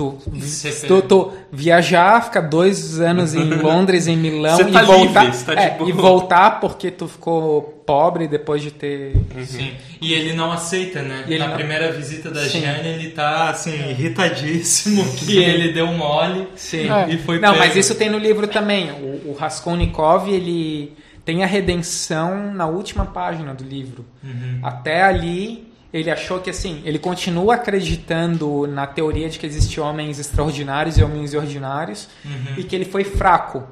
tu, 0.00 0.18
ser 0.40 0.86
tu, 0.86 1.02
tu 1.02 1.32
viajar, 1.52 2.24
ficar 2.24 2.40
dois 2.42 3.00
anos 3.00 3.34
em 3.34 3.44
Londres, 3.60 4.06
em 4.06 4.16
Milão 4.16 4.56
tá 4.56 4.82
e 4.82 4.86
voltar, 4.86 5.24
livre, 5.24 5.36
você 5.38 5.44
tá 5.44 5.60
é, 5.60 5.70
tipo- 5.70 5.88
e 5.88 5.92
voltar 5.92 6.60
porque 6.60 6.90
tu 6.90 7.06
ficou 7.06 7.62
pobre 7.86 8.26
depois 8.28 8.62
de 8.62 8.70
ter 8.70 9.14
Sim. 9.44 9.72
E 10.00 10.12
ele 10.14 10.32
não 10.32 10.50
aceita, 10.52 11.02
né? 11.02 11.24
E 11.26 11.30
ele 11.32 11.38
Na 11.40 11.48
não- 11.48 11.54
primeira 11.56 11.90
visita 11.92 12.30
da 12.30 12.40
Sim. 12.44 12.60
Gianni, 12.60 12.88
ele 12.88 13.10
tá, 13.10 13.50
assim, 13.50 13.74
irritadíssimo 13.90 15.04
que 15.18 15.36
ele 15.38 15.72
deu 15.72 15.86
mole 15.88 16.46
Sim. 16.56 16.88
É. 16.90 17.10
e 17.10 17.18
foi 17.18 17.38
Não, 17.38 17.52
pego. 17.52 17.64
mas 17.64 17.76
isso 17.76 17.94
tem 17.94 18.08
no 18.08 18.18
livro 18.18 18.46
também. 18.46 18.90
O, 18.92 19.30
o 19.30 19.36
Raskolnikov, 19.38 20.28
ele 20.28 20.92
tem 21.24 21.42
a 21.42 21.46
redenção 21.46 22.52
na 22.54 22.66
última 22.66 23.04
página 23.06 23.52
do 23.54 23.64
livro. 23.64 24.04
Uhum. 24.22 24.60
Até 24.62 25.02
ali, 25.02 25.69
ele 25.92 26.10
achou 26.10 26.40
que 26.40 26.50
assim, 26.50 26.82
ele 26.84 26.98
continua 26.98 27.54
acreditando 27.56 28.66
na 28.66 28.86
teoria 28.86 29.28
de 29.28 29.38
que 29.38 29.46
existem 29.46 29.82
homens 29.82 30.18
extraordinários 30.18 30.96
e 30.98 31.02
homens 31.02 31.34
ordinários 31.34 32.08
Uhum. 32.24 32.54
e 32.58 32.64
que 32.64 32.74
ele 32.76 32.84
foi 32.84 33.04
fraco. 33.04 33.64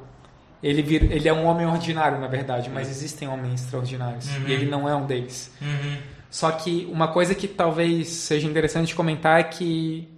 Ele, 0.63 0.83
vir, 0.83 1.11
ele 1.13 1.29
é 1.29 1.33
um 1.33 1.45
homem 1.47 1.65
ordinário, 1.67 2.19
na 2.19 2.27
verdade, 2.27 2.69
mas 2.69 2.91
existem 2.91 3.29
homens 3.29 3.63
extraordinários 3.63 4.29
Uhum. 4.37 4.49
e 4.49 4.53
ele 4.53 4.67
não 4.67 4.89
é 4.89 4.95
um 4.97 5.07
deles. 5.07 5.53
Uhum. 5.63 5.97
Só 6.31 6.51
que 6.51 6.89
uma 6.93 7.09
coisa 7.09 7.35
que 7.35 7.47
talvez 7.47 8.09
seja 8.09 8.47
interessante 8.49 8.95
comentar 8.95 9.39
é 9.41 9.45
que 9.45 10.09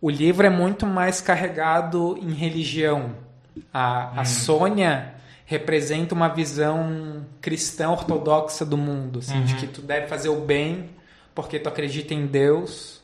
o 0.00 0.10
livro 0.10 0.46
é 0.46 0.50
muito 0.50 0.86
mais 0.86 1.20
carregado 1.20 2.18
em 2.20 2.32
religião. 2.32 3.14
A, 3.72 4.20
a 4.20 4.24
Sônia 4.24 5.14
representa 5.46 6.14
uma 6.14 6.28
visão 6.28 7.26
cristã 7.40 7.90
ortodoxa 7.90 8.64
do 8.64 8.76
mundo, 8.76 9.18
assim, 9.20 9.42
de 9.42 9.54
Uhum. 9.54 9.58
que 9.60 9.66
tu 9.66 9.80
deve 9.82 10.06
fazer 10.06 10.28
o 10.28 10.40
bem 10.40 10.90
porque 11.34 11.58
tu 11.58 11.68
acredita 11.68 12.14
em 12.14 12.26
Deus 12.26 13.00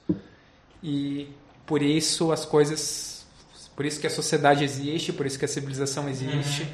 e 0.82 1.28
por 1.66 1.82
isso 1.82 2.32
as 2.32 2.44
coisas, 2.44 3.26
por 3.76 3.84
isso 3.84 4.00
que 4.00 4.06
a 4.06 4.10
sociedade 4.10 4.64
existe, 4.64 5.12
por 5.12 5.26
isso 5.26 5.38
que 5.38 5.44
a 5.44 5.48
civilização 5.48 6.08
existe. 6.08 6.66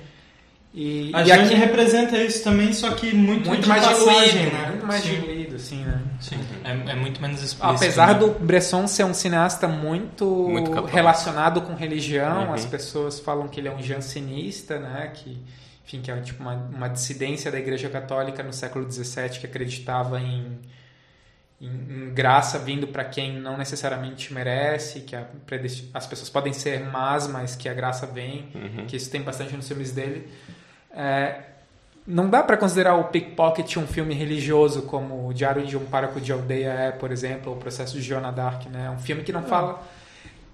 E, 0.76 1.12
A 1.14 1.22
e 1.22 1.30
aqui 1.30 1.54
representa 1.54 2.18
isso 2.18 2.42
também, 2.42 2.72
só 2.72 2.90
que 2.90 3.14
muito, 3.14 3.48
muito 3.48 3.62
de 3.62 3.68
mais 3.68 3.84
passagem, 3.86 4.32
diluído, 4.32 4.56
né? 4.56 4.68
muito 4.70 4.86
mais 4.86 5.04
Sim. 5.04 5.10
diluído, 5.20 5.54
assim, 5.54 5.84
né? 5.84 6.02
Sim, 6.20 6.40
é, 6.64 6.90
é 6.90 6.94
muito 6.96 7.22
menos 7.22 7.40
explícito. 7.44 7.76
Apesar 7.76 8.08
né? 8.08 8.14
do 8.14 8.30
Bresson 8.32 8.84
ser 8.88 9.04
um 9.04 9.14
cineasta 9.14 9.68
muito, 9.68 10.26
Muito 10.26 10.72
relacionado 10.86 11.62
com 11.62 11.74
religião, 11.74 12.48
Uhum. 12.48 12.54
as 12.54 12.66
pessoas 12.66 13.20
falam 13.20 13.46
que 13.46 13.60
ele 13.60 13.68
é 13.68 13.72
um 13.72 13.80
jansenista, 13.80 14.76
né? 14.80 15.12
Que, 15.14 15.38
enfim, 15.86 16.00
que 16.02 16.10
é 16.10 16.16
tipo 16.20 16.42
uma, 16.42 16.54
uma 16.54 16.88
dissidência 16.88 17.52
da 17.52 17.58
Igreja 17.60 17.88
Católica 17.88 18.42
no 18.42 18.52
século 18.52 18.90
XVII 18.90 19.38
que 19.38 19.46
acreditava 19.46 20.18
em, 20.20 20.58
em, 21.60 21.66
em 21.68 22.14
graça 22.14 22.58
vindo 22.58 22.86
para 22.88 23.04
quem 23.04 23.38
não 23.40 23.56
necessariamente 23.56 24.32
merece, 24.34 25.00
que 25.00 25.14
a 25.16 25.24
as 25.94 26.06
pessoas 26.06 26.28
podem 26.28 26.52
ser 26.52 26.80
más, 26.84 27.26
mas 27.26 27.54
que 27.56 27.68
a 27.68 27.74
graça 27.74 28.06
vem, 28.06 28.48
Uhum. 28.54 28.86
que 28.86 28.96
isso 28.96 29.10
tem 29.10 29.22
bastante 29.22 29.54
nos 29.56 29.66
filmes 29.66 29.92
dele. 29.92 30.28
É, 30.94 31.36
não 32.06 32.28
dá 32.28 32.42
para 32.42 32.56
considerar 32.56 32.96
o 32.96 33.04
Pickpocket 33.04 33.76
um 33.78 33.86
filme 33.86 34.14
religioso 34.14 34.82
como 34.82 35.26
o 35.28 35.32
Diário 35.32 35.64
de 35.66 35.76
um 35.76 35.84
Pároco 35.86 36.20
de 36.20 36.32
Aldeia 36.32 36.68
é, 36.70 36.90
por 36.92 37.10
exemplo, 37.10 37.50
ou 37.50 37.56
o 37.56 37.60
Processo 37.60 37.94
de 37.94 38.02
Joana 38.02 38.30
Dark, 38.30 38.66
né? 38.66 38.86
É 38.86 38.90
um 38.90 38.98
filme 38.98 39.22
que 39.22 39.32
não 39.32 39.42
fala... 39.42 39.82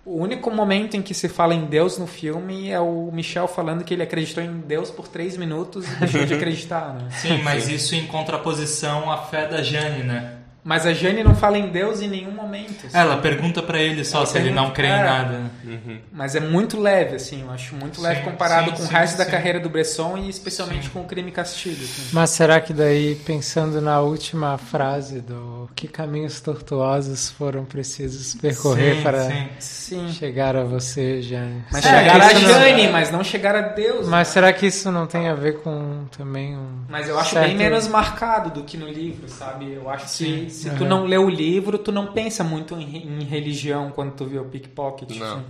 O 0.02 0.16
único 0.16 0.50
momento 0.50 0.96
em 0.96 1.02
que 1.02 1.12
se 1.12 1.28
fala 1.28 1.54
em 1.54 1.66
Deus 1.66 1.98
no 1.98 2.06
filme 2.06 2.70
é 2.70 2.80
o 2.80 3.10
Michel 3.12 3.46
falando 3.46 3.84
que 3.84 3.92
ele 3.92 4.02
acreditou 4.02 4.42
em 4.42 4.60
Deus 4.60 4.90
por 4.90 5.06
três 5.08 5.36
minutos 5.36 5.86
e 5.86 5.94
deixou 5.96 6.24
de 6.24 6.32
acreditar, 6.34 6.94
né? 6.94 7.08
Sim, 7.10 7.42
mas 7.42 7.68
isso 7.68 7.94
em 7.94 8.06
contraposição 8.06 9.10
à 9.12 9.18
fé 9.18 9.46
da 9.46 9.62
Jane, 9.62 10.02
né? 10.02 10.36
Mas 10.62 10.84
a 10.86 10.92
Jane 10.92 11.22
não 11.24 11.34
fala 11.34 11.56
em 11.56 11.68
Deus 11.68 12.02
em 12.02 12.08
nenhum 12.08 12.32
momento. 12.32 12.86
assim. 12.86 12.96
Ela 12.96 13.16
pergunta 13.16 13.62
pra 13.62 13.78
ele 13.78 14.04
só 14.04 14.18
Ela 14.18 14.26
se 14.26 14.38
ele 14.38 14.50
não 14.50 14.70
crê 14.72 14.88
em 14.88 14.90
é. 14.92 15.02
nada. 15.02 15.50
Uhum. 15.64 15.98
Mas 16.12 16.34
é 16.36 16.40
muito 16.40 16.78
leve, 16.78 17.16
assim, 17.16 17.42
eu 17.42 17.50
acho 17.50 17.74
muito 17.74 18.00
leve 18.00 18.18
Sim, 18.22 18.30
comparado 18.30 18.70
sim, 18.70 18.76
com 18.76 18.82
o 18.82 18.86
sim, 18.86 18.92
resto 18.92 19.16
da 19.16 19.24
carreira 19.24 19.58
do 19.58 19.70
Bresson 19.70 20.18
e 20.18 20.28
especialmente 20.28 20.84
Sim. 20.84 20.90
com 20.90 21.00
o 21.00 21.04
Crime 21.04 21.30
e 21.30 21.32
Castigo. 21.32 21.82
assim. 21.82 22.10
Mas 22.12 22.30
será 22.30 22.60
que 22.60 22.72
daí, 22.74 23.14
pensando 23.24 23.80
na 23.80 24.00
última 24.00 24.58
frase 24.58 25.20
do 25.20 25.68
que 25.74 25.88
caminhos 25.88 26.40
tortuosos 26.40 27.30
foram 27.30 27.64
precisos 27.64 28.34
percorrer 28.34 28.96
Sim, 28.96 29.02
para 29.02 30.08
chegar 30.12 30.56
a 30.56 30.64
você, 30.64 31.22
Jane? 31.22 31.64
Mas 31.72 31.84
É, 31.84 31.88
chegar 31.98 32.20
a 32.20 32.32
isso 32.32 32.42
não- 32.42 32.54
Jane, 32.60 32.88
mas 32.88 33.10
não 33.10 33.24
chegar 33.24 33.54
a 33.56 33.62
Deus. 33.62 34.06
Mas 34.06 34.28
né? 34.28 34.32
será 34.34 34.52
que 34.52 34.66
isso 34.66 34.90
não 34.92 35.06
tem 35.06 35.28
a 35.28 35.34
ver 35.34 35.60
com 35.62 36.04
também 36.16 36.56
um. 36.56 36.84
Mas 36.88 37.08
eu 37.08 37.18
acho 37.18 37.30
certo- 37.34 37.46
bem 37.48 37.56
menos 37.56 37.88
marcado 37.88 38.50
do 38.50 38.64
que 38.64 38.76
no 38.76 38.88
livro, 38.88 39.28
sabe? 39.28 39.72
Eu 39.72 39.88
acho 39.88 40.08
Sim. 40.08 40.44
que 40.46 40.49
se 40.50 40.68
Aham. 40.68 40.78
tu 40.78 40.84
não 40.84 41.04
lê 41.04 41.16
o 41.16 41.28
livro, 41.28 41.78
tu 41.78 41.90
não 41.90 42.12
pensa 42.12 42.44
muito 42.44 42.74
em, 42.74 43.20
em 43.20 43.24
religião 43.24 43.90
quando 43.90 44.12
tu 44.12 44.26
vê 44.26 44.38
o 44.38 44.44
Pickpocket. 44.44 45.16
Não. 45.16 45.26
assim. 45.26 45.44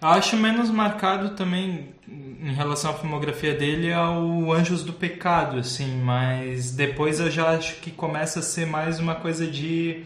Eu 0.00 0.08
acho 0.08 0.36
menos 0.36 0.70
marcado 0.70 1.30
também 1.30 1.88
em 2.08 2.52
relação 2.54 2.92
à 2.92 2.94
filmografia 2.94 3.54
dele 3.54 3.92
ao 3.92 4.52
Anjos 4.52 4.84
do 4.84 4.92
Pecado, 4.92 5.58
assim, 5.58 6.00
mas 6.02 6.70
depois 6.70 7.18
eu 7.18 7.28
já 7.30 7.50
acho 7.50 7.76
que 7.80 7.90
começa 7.90 8.38
a 8.38 8.42
ser 8.42 8.64
mais 8.64 9.00
uma 9.00 9.16
coisa 9.16 9.46
de 9.46 10.04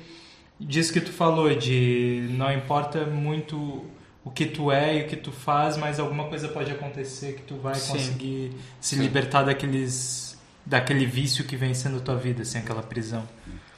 disso 0.59 0.93
que 0.93 1.01
tu 1.01 1.13
falou, 1.13 1.55
de 1.55 2.27
não 2.31 2.51
importa 2.53 3.05
muito 3.05 3.85
o 4.25 4.31
que 4.31 4.47
tu 4.47 4.71
é 4.71 4.99
e 4.99 5.03
o 5.03 5.09
que 5.09 5.17
tu 5.17 5.33
faz, 5.33 5.77
mas 5.77 5.99
alguma 5.99 6.25
coisa 6.25 6.49
pode 6.49 6.71
acontecer 6.71 7.35
que 7.35 7.43
tu 7.43 7.57
vai 7.57 7.75
Sim. 7.75 7.93
conseguir 7.93 8.53
se 8.81 8.97
libertar 8.97 9.43
daqueles 9.43 10.32
daquele 10.65 11.07
vício 11.07 11.45
que 11.45 11.57
vem 11.57 11.75
sendo 11.75 12.01
tua 12.01 12.17
vida, 12.17 12.43
assim, 12.43 12.59
aquela 12.59 12.83
prisão. 12.83 13.29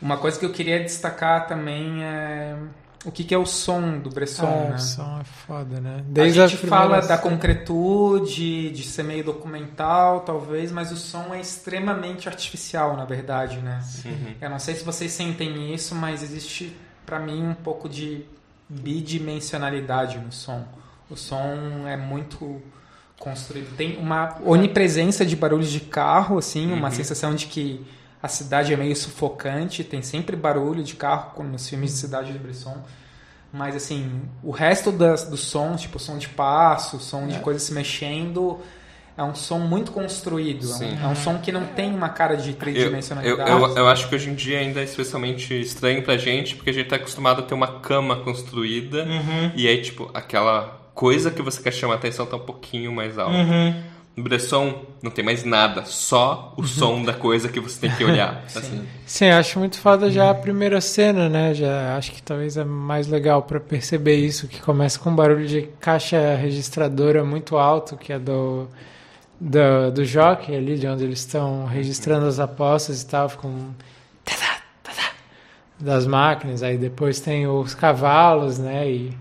Uma 0.00 0.16
coisa 0.16 0.38
que 0.38 0.44
eu 0.44 0.52
queria 0.52 0.80
destacar 0.82 1.46
também 1.46 2.04
é 2.04 2.56
o 3.04 3.12
que, 3.12 3.22
que 3.22 3.34
é 3.34 3.38
o 3.38 3.44
som 3.44 3.98
do 3.98 4.08
Bresson, 4.08 4.46
Ah, 4.46 4.70
né? 4.70 4.76
o 4.76 4.78
som 4.78 5.20
é 5.20 5.24
foda, 5.24 5.80
né? 5.80 6.02
a 6.16 6.28
gente 6.28 6.56
primeira 6.56 6.68
fala 6.68 7.00
da 7.02 7.18
concretude, 7.18 8.70
de 8.70 8.82
ser 8.82 9.02
meio 9.02 9.22
documental, 9.22 10.20
talvez, 10.20 10.72
mas 10.72 10.90
o 10.90 10.96
som 10.96 11.34
é 11.34 11.40
extremamente 11.40 12.28
artificial, 12.28 12.96
na 12.96 13.04
verdade, 13.04 13.58
né? 13.58 13.82
Uhum. 14.06 14.34
Eu 14.40 14.50
não 14.50 14.58
sei 14.58 14.74
se 14.74 14.84
vocês 14.84 15.12
sentem 15.12 15.74
isso, 15.74 15.94
mas 15.94 16.22
existe 16.22 16.74
pra 17.04 17.18
mim 17.18 17.48
um 17.48 17.54
pouco 17.54 17.88
de 17.90 18.24
bidimensionalidade 18.68 20.18
no 20.18 20.32
som. 20.32 20.64
O 21.10 21.16
som 21.16 21.86
é 21.86 21.96
muito 21.96 22.62
construído. 23.18 23.76
Tem 23.76 23.96
uma 23.96 24.36
onipresença 24.44 25.24
de 25.24 25.36
barulhos 25.36 25.70
de 25.70 25.80
carro, 25.80 26.38
assim, 26.38 26.72
uma 26.72 26.90
sensação 26.90 27.34
de 27.34 27.46
que 27.46 27.84
a 28.22 28.28
cidade 28.28 28.72
é 28.72 28.76
meio 28.76 28.96
sufocante, 28.96 29.84
tem 29.84 30.02
sempre 30.02 30.34
barulho 30.34 30.82
de 30.82 30.94
carro 30.94 31.32
como 31.34 31.48
nos 31.50 31.68
filmes 31.68 31.92
de 31.92 31.98
cidade 31.98 32.32
de 32.32 32.38
Bresson. 32.38 32.82
Mas 33.52 33.76
assim, 33.76 34.22
o 34.42 34.50
resto 34.50 34.90
das, 34.90 35.24
do 35.24 35.36
som, 35.36 35.76
tipo 35.76 35.98
som 35.98 36.18
de 36.18 36.28
passo, 36.28 36.98
som 36.98 37.26
de 37.26 37.38
coisas 37.38 37.62
se 37.62 37.72
mexendo, 37.72 38.58
é 39.16 39.22
um 39.22 39.34
som 39.34 39.58
muito 39.58 39.92
construído. 39.92 40.64
É 40.64 40.72
Sim. 40.72 40.94
um, 40.94 41.04
é 41.04 41.06
um 41.06 41.14
som 41.14 41.38
que 41.38 41.52
não 41.52 41.66
tem 41.66 41.94
uma 41.94 42.08
cara 42.08 42.34
de 42.36 42.48
Eu, 42.48 42.54
eu, 42.54 42.58
tridimensionalidade. 42.58 43.50
eu, 43.50 43.76
eu 43.76 43.88
acho 43.88 44.08
que 44.08 44.14
hoje 44.14 44.30
em 44.30 44.34
dia 44.34 44.58
ainda 44.58 44.80
é 44.80 44.84
especialmente 44.84 45.58
estranho 45.60 46.02
pra 46.02 46.16
gente, 46.16 46.56
porque 46.56 46.70
a 46.70 46.72
gente 46.72 46.88
tá 46.88 46.96
acostumado 46.96 47.42
a 47.42 47.44
ter 47.44 47.54
uma 47.54 47.78
cama 47.80 48.16
construída, 48.16 49.06
e 49.54 49.68
aí, 49.68 49.80
tipo, 49.82 50.10
aquela 50.12 50.83
coisa 50.94 51.30
que 51.30 51.42
você 51.42 51.62
quer 51.62 51.72
chamar 51.72 51.94
a 51.94 51.96
atenção 51.96 52.24
tá 52.26 52.36
um 52.36 52.40
pouquinho 52.40 52.92
mais 52.92 53.18
alta. 53.18 53.36
No 54.16 54.22
Bresson 54.22 54.84
não 55.02 55.10
tem 55.10 55.24
mais 55.24 55.42
nada, 55.42 55.84
só 55.84 56.54
o 56.56 56.64
som 56.64 57.02
da 57.02 57.12
coisa 57.12 57.48
que 57.48 57.58
você 57.58 57.80
tem 57.80 57.90
que 57.90 58.04
olhar. 58.04 58.44
assim. 58.54 58.86
Sim, 59.04 59.24
eu 59.26 59.38
acho 59.38 59.58
muito 59.58 59.76
foda 59.80 60.08
já 60.08 60.30
a 60.30 60.34
primeira 60.34 60.80
cena, 60.80 61.28
né? 61.28 61.52
Já 61.52 61.96
acho 61.96 62.12
que 62.12 62.22
talvez 62.22 62.56
é 62.56 62.62
mais 62.62 63.08
legal 63.08 63.42
pra 63.42 63.58
perceber 63.58 64.14
isso, 64.14 64.46
que 64.46 64.62
começa 64.62 65.00
com 65.00 65.10
um 65.10 65.16
barulho 65.16 65.48
de 65.48 65.62
caixa 65.80 66.36
registradora 66.36 67.24
muito 67.24 67.56
alto, 67.56 67.96
que 67.96 68.12
é 68.12 68.18
do 68.18 68.68
do, 69.40 69.90
do 69.92 70.04
jockey 70.04 70.54
ali, 70.54 70.78
de 70.78 70.86
onde 70.86 71.04
eles 71.04 71.18
estão 71.18 71.66
registrando 71.66 72.26
as 72.26 72.38
apostas 72.38 73.02
e 73.02 73.06
tal, 73.06 73.28
ficam 73.28 73.74
das 75.78 76.06
máquinas, 76.06 76.62
aí 76.62 76.78
depois 76.78 77.20
tem 77.20 77.46
os 77.46 77.74
cavalos, 77.74 78.58
né? 78.58 78.88
E 78.90 79.12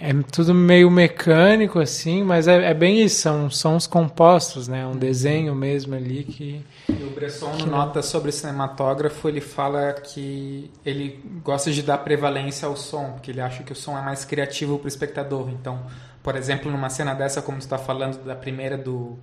é 0.00 0.12
tudo 0.30 0.52
meio 0.54 0.90
mecânico 0.90 1.78
assim, 1.78 2.22
mas 2.22 2.48
é, 2.48 2.70
é 2.70 2.74
bem 2.74 3.02
isso, 3.02 3.22
são 3.22 3.48
sons 3.50 3.86
compostos, 3.86 4.68
né? 4.68 4.86
Um 4.86 4.96
desenho 4.96 5.54
mesmo 5.54 5.94
ali 5.94 6.24
que 6.24 6.64
E 6.88 7.02
o 7.04 7.10
Bresson, 7.10 7.52
no 7.56 7.66
nota 7.66 8.02
sobre 8.02 8.30
cinematógrafo, 8.32 9.28
ele 9.28 9.40
fala 9.40 9.92
que 9.94 10.70
ele 10.84 11.20
gosta 11.42 11.70
de 11.70 11.82
dar 11.82 11.98
prevalência 11.98 12.66
ao 12.68 12.76
som, 12.76 13.12
porque 13.12 13.30
ele 13.30 13.40
acha 13.40 13.62
que 13.62 13.72
o 13.72 13.76
som 13.76 13.96
é 13.96 14.02
mais 14.02 14.24
criativo 14.24 14.78
para 14.78 14.84
o 14.86 14.88
espectador. 14.88 15.48
Então, 15.50 15.80
por 16.22 16.36
exemplo, 16.36 16.70
numa 16.70 16.90
cena 16.90 17.14
dessa, 17.14 17.40
como 17.40 17.58
você 17.60 17.66
está 17.66 17.78
falando 17.78 18.22
da 18.24 18.34
primeira 18.36 18.76
do, 18.76 19.18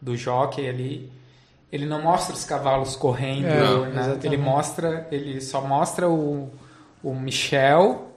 do 0.00 0.16
jockey 0.16 0.68
ali, 0.68 1.10
ele 1.72 1.86
não 1.86 2.02
mostra 2.02 2.34
os 2.34 2.44
cavalos 2.44 2.96
correndo, 2.96 3.46
É, 3.46 3.88
né? 3.90 4.18
ele 4.22 4.36
mostra, 4.36 5.06
ele 5.10 5.40
só 5.40 5.60
mostra 5.62 6.08
o, 6.08 6.50
o 7.02 7.14
Michel, 7.14 8.07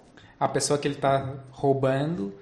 a 0.41 0.47
pessoa 0.47 0.77
que 0.79 0.87
ele 0.87 0.95
está 0.95 1.35
roubando. 1.51 2.33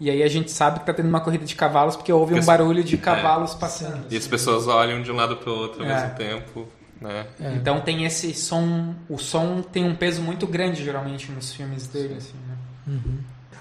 E 0.00 0.10
aí 0.10 0.22
a 0.24 0.28
gente 0.28 0.50
sabe 0.50 0.76
que 0.80 0.82
está 0.82 0.92
tendo 0.92 1.08
uma 1.08 1.20
corrida 1.20 1.44
de 1.44 1.54
cavalos 1.54 1.94
porque 1.96 2.12
houve 2.12 2.34
um 2.34 2.44
barulho 2.44 2.82
de 2.82 2.98
cavalos 2.98 3.54
passando. 3.54 4.04
E 4.10 4.16
as 4.16 4.26
pessoas 4.26 4.66
olham 4.66 5.00
de 5.02 5.10
um 5.12 5.14
lado 5.14 5.36
pro 5.36 5.52
outro 5.54 5.82
ao 5.84 5.88
É. 5.88 5.94
mesmo 5.94 6.16
tempo, 6.16 6.68
né? 7.00 7.26
Então 7.54 7.80
tem 7.80 8.04
esse 8.04 8.34
som, 8.34 8.94
o 9.08 9.16
som 9.18 9.62
tem 9.62 9.84
um 9.84 9.94
peso 9.94 10.20
muito 10.20 10.46
grande 10.48 10.84
geralmente 10.84 11.30
nos 11.30 11.52
filmes 11.54 11.86
dele, 11.86 12.14
assim, 12.18 12.34
né? 12.48 12.98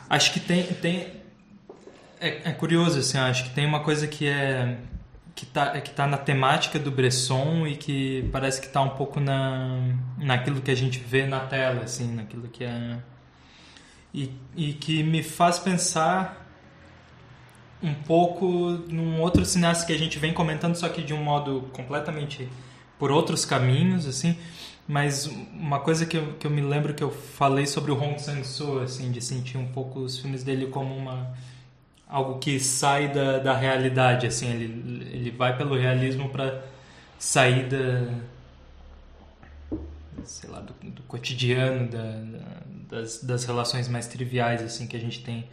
Acho 0.10 0.34
que 0.34 0.40
tem. 0.40 0.64
tem 0.64 1.22
é, 2.20 2.50
é 2.50 2.52
curioso, 2.52 3.00
assim, 3.00 3.18
acho 3.20 3.44
que 3.46 3.50
tem 3.52 3.66
uma 3.66 3.82
coisa 3.82 4.08
que 4.08 4.28
é. 4.28 4.78
Que 5.36 5.46
tá, 5.48 5.82
que 5.82 5.90
tá 5.92 6.06
na 6.06 6.18
temática 6.18 6.78
do 6.78 6.92
Bresson 6.92 7.66
e 7.66 7.76
que 7.76 8.30
parece 8.32 8.62
que 8.62 8.68
tá 8.68 8.82
um 8.82 8.90
pouco 8.92 9.20
na, 9.20 9.82
naquilo 10.18 10.62
que 10.62 10.70
a 10.70 10.76
gente 10.76 11.00
vê 11.00 11.26
na 11.26 11.40
tela, 11.40 11.84
assim, 11.84 12.14
naquilo 12.14 12.48
que 12.48 12.64
é. 12.64 12.98
E, 14.14 14.32
e 14.56 14.74
que 14.74 15.04
me 15.04 15.24
faz 15.24 15.58
pensar 15.60 16.40
um 17.82 17.94
pouco 17.94 18.46
num 18.88 19.20
outro 19.20 19.44
cineasta 19.44 19.86
que 19.86 19.92
a 19.94 19.98
gente 19.98 20.18
vem 20.18 20.34
comentando, 20.34 20.76
só 20.76 20.88
que 20.88 21.02
de 21.02 21.14
um 21.14 21.22
modo 21.24 21.70
completamente 21.74 22.48
por 22.98 23.12
outros 23.12 23.44
caminhos, 23.44 24.06
assim. 24.06 24.38
Mas 24.88 25.26
uma 25.26 25.80
coisa 25.80 26.06
que 26.06 26.18
eu, 26.18 26.34
que 26.34 26.46
eu 26.48 26.52
me 26.52 26.62
lembro 26.62 26.94
que 26.94 27.04
eu 27.04 27.12
falei 27.12 27.66
sobre 27.66 27.92
o 27.92 27.96
Hong 28.00 28.20
Sang-soo, 28.22 28.80
assim, 28.80 29.12
de 29.12 29.22
sentir 29.22 29.58
um 29.58 29.68
pouco 29.68 30.00
os 30.00 30.20
filmes 30.20 30.44
dele 30.44 30.68
como 30.68 30.96
uma 30.96 31.34
algo 32.08 32.38
que 32.40 32.60
sai 32.60 33.12
da, 33.12 33.40
da 33.40 33.58
realidade, 33.58 34.28
assim, 34.28 34.48
ele, 34.50 35.08
ele 35.12 35.32
vai 35.32 35.58
pelo 35.58 35.76
realismo 35.76 36.30
para 36.30 36.64
sair 37.18 37.68
da 37.68 38.14
sei 40.24 40.50
lá, 40.50 40.60
do, 40.60 40.74
do 40.92 41.02
cotidiano, 41.04 41.88
da, 41.90 42.00
da- 42.02 42.64
das, 42.94 43.24
das 43.24 43.44
relações 43.46 43.88
mais 43.88 44.08
triviais, 44.08 44.62
assim, 44.62 44.86
que 44.88 44.96
a 44.96 45.00
gente 45.00 45.24
tem 45.24 45.46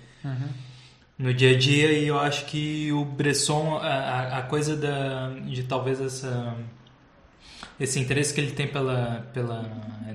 no 1.19 1.33
dia 1.35 1.51
a 1.55 1.59
dia. 1.59 1.93
E 1.93 2.07
eu 2.07 2.19
acho 2.19 2.45
que 2.47 2.93
o 2.93 3.05
Bresson 3.05 3.77
a, 3.79 4.39
a- 4.39 4.43
coisa 4.43 4.77
da 4.77 5.31
de 5.47 5.63
talvez 5.65 6.01
essa 6.01 6.55
esse 7.79 7.99
interesse 7.99 8.33
que 8.35 8.41
ele 8.41 8.53
tem 8.53 8.67
pela 8.69 9.27
pela 9.33 9.65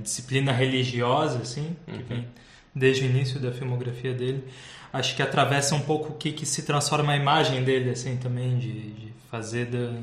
disciplina 0.04 0.52
religiosa 0.52 1.40
assim 1.40 1.76
que 1.86 2.04
vem 2.04 2.28
desde 2.76 3.04
o 3.04 3.06
início 3.08 3.40
da 3.40 3.52
filmografia 3.52 4.14
dele 4.14 4.44
acho 4.94 5.16
que 5.16 5.22
atravessa 5.22 5.74
um 5.76 5.82
pouco 5.82 6.14
o 6.14 6.16
que 6.16 6.32
que 6.32 6.46
se 6.46 6.64
transforma 6.64 7.14
a 7.14 7.16
imagem 7.16 7.64
dele 7.64 7.90
assim 7.90 8.18
também 8.18 8.58
de, 8.60 8.72
de 8.92 9.14
fazer 9.32 9.66
da 9.66 9.94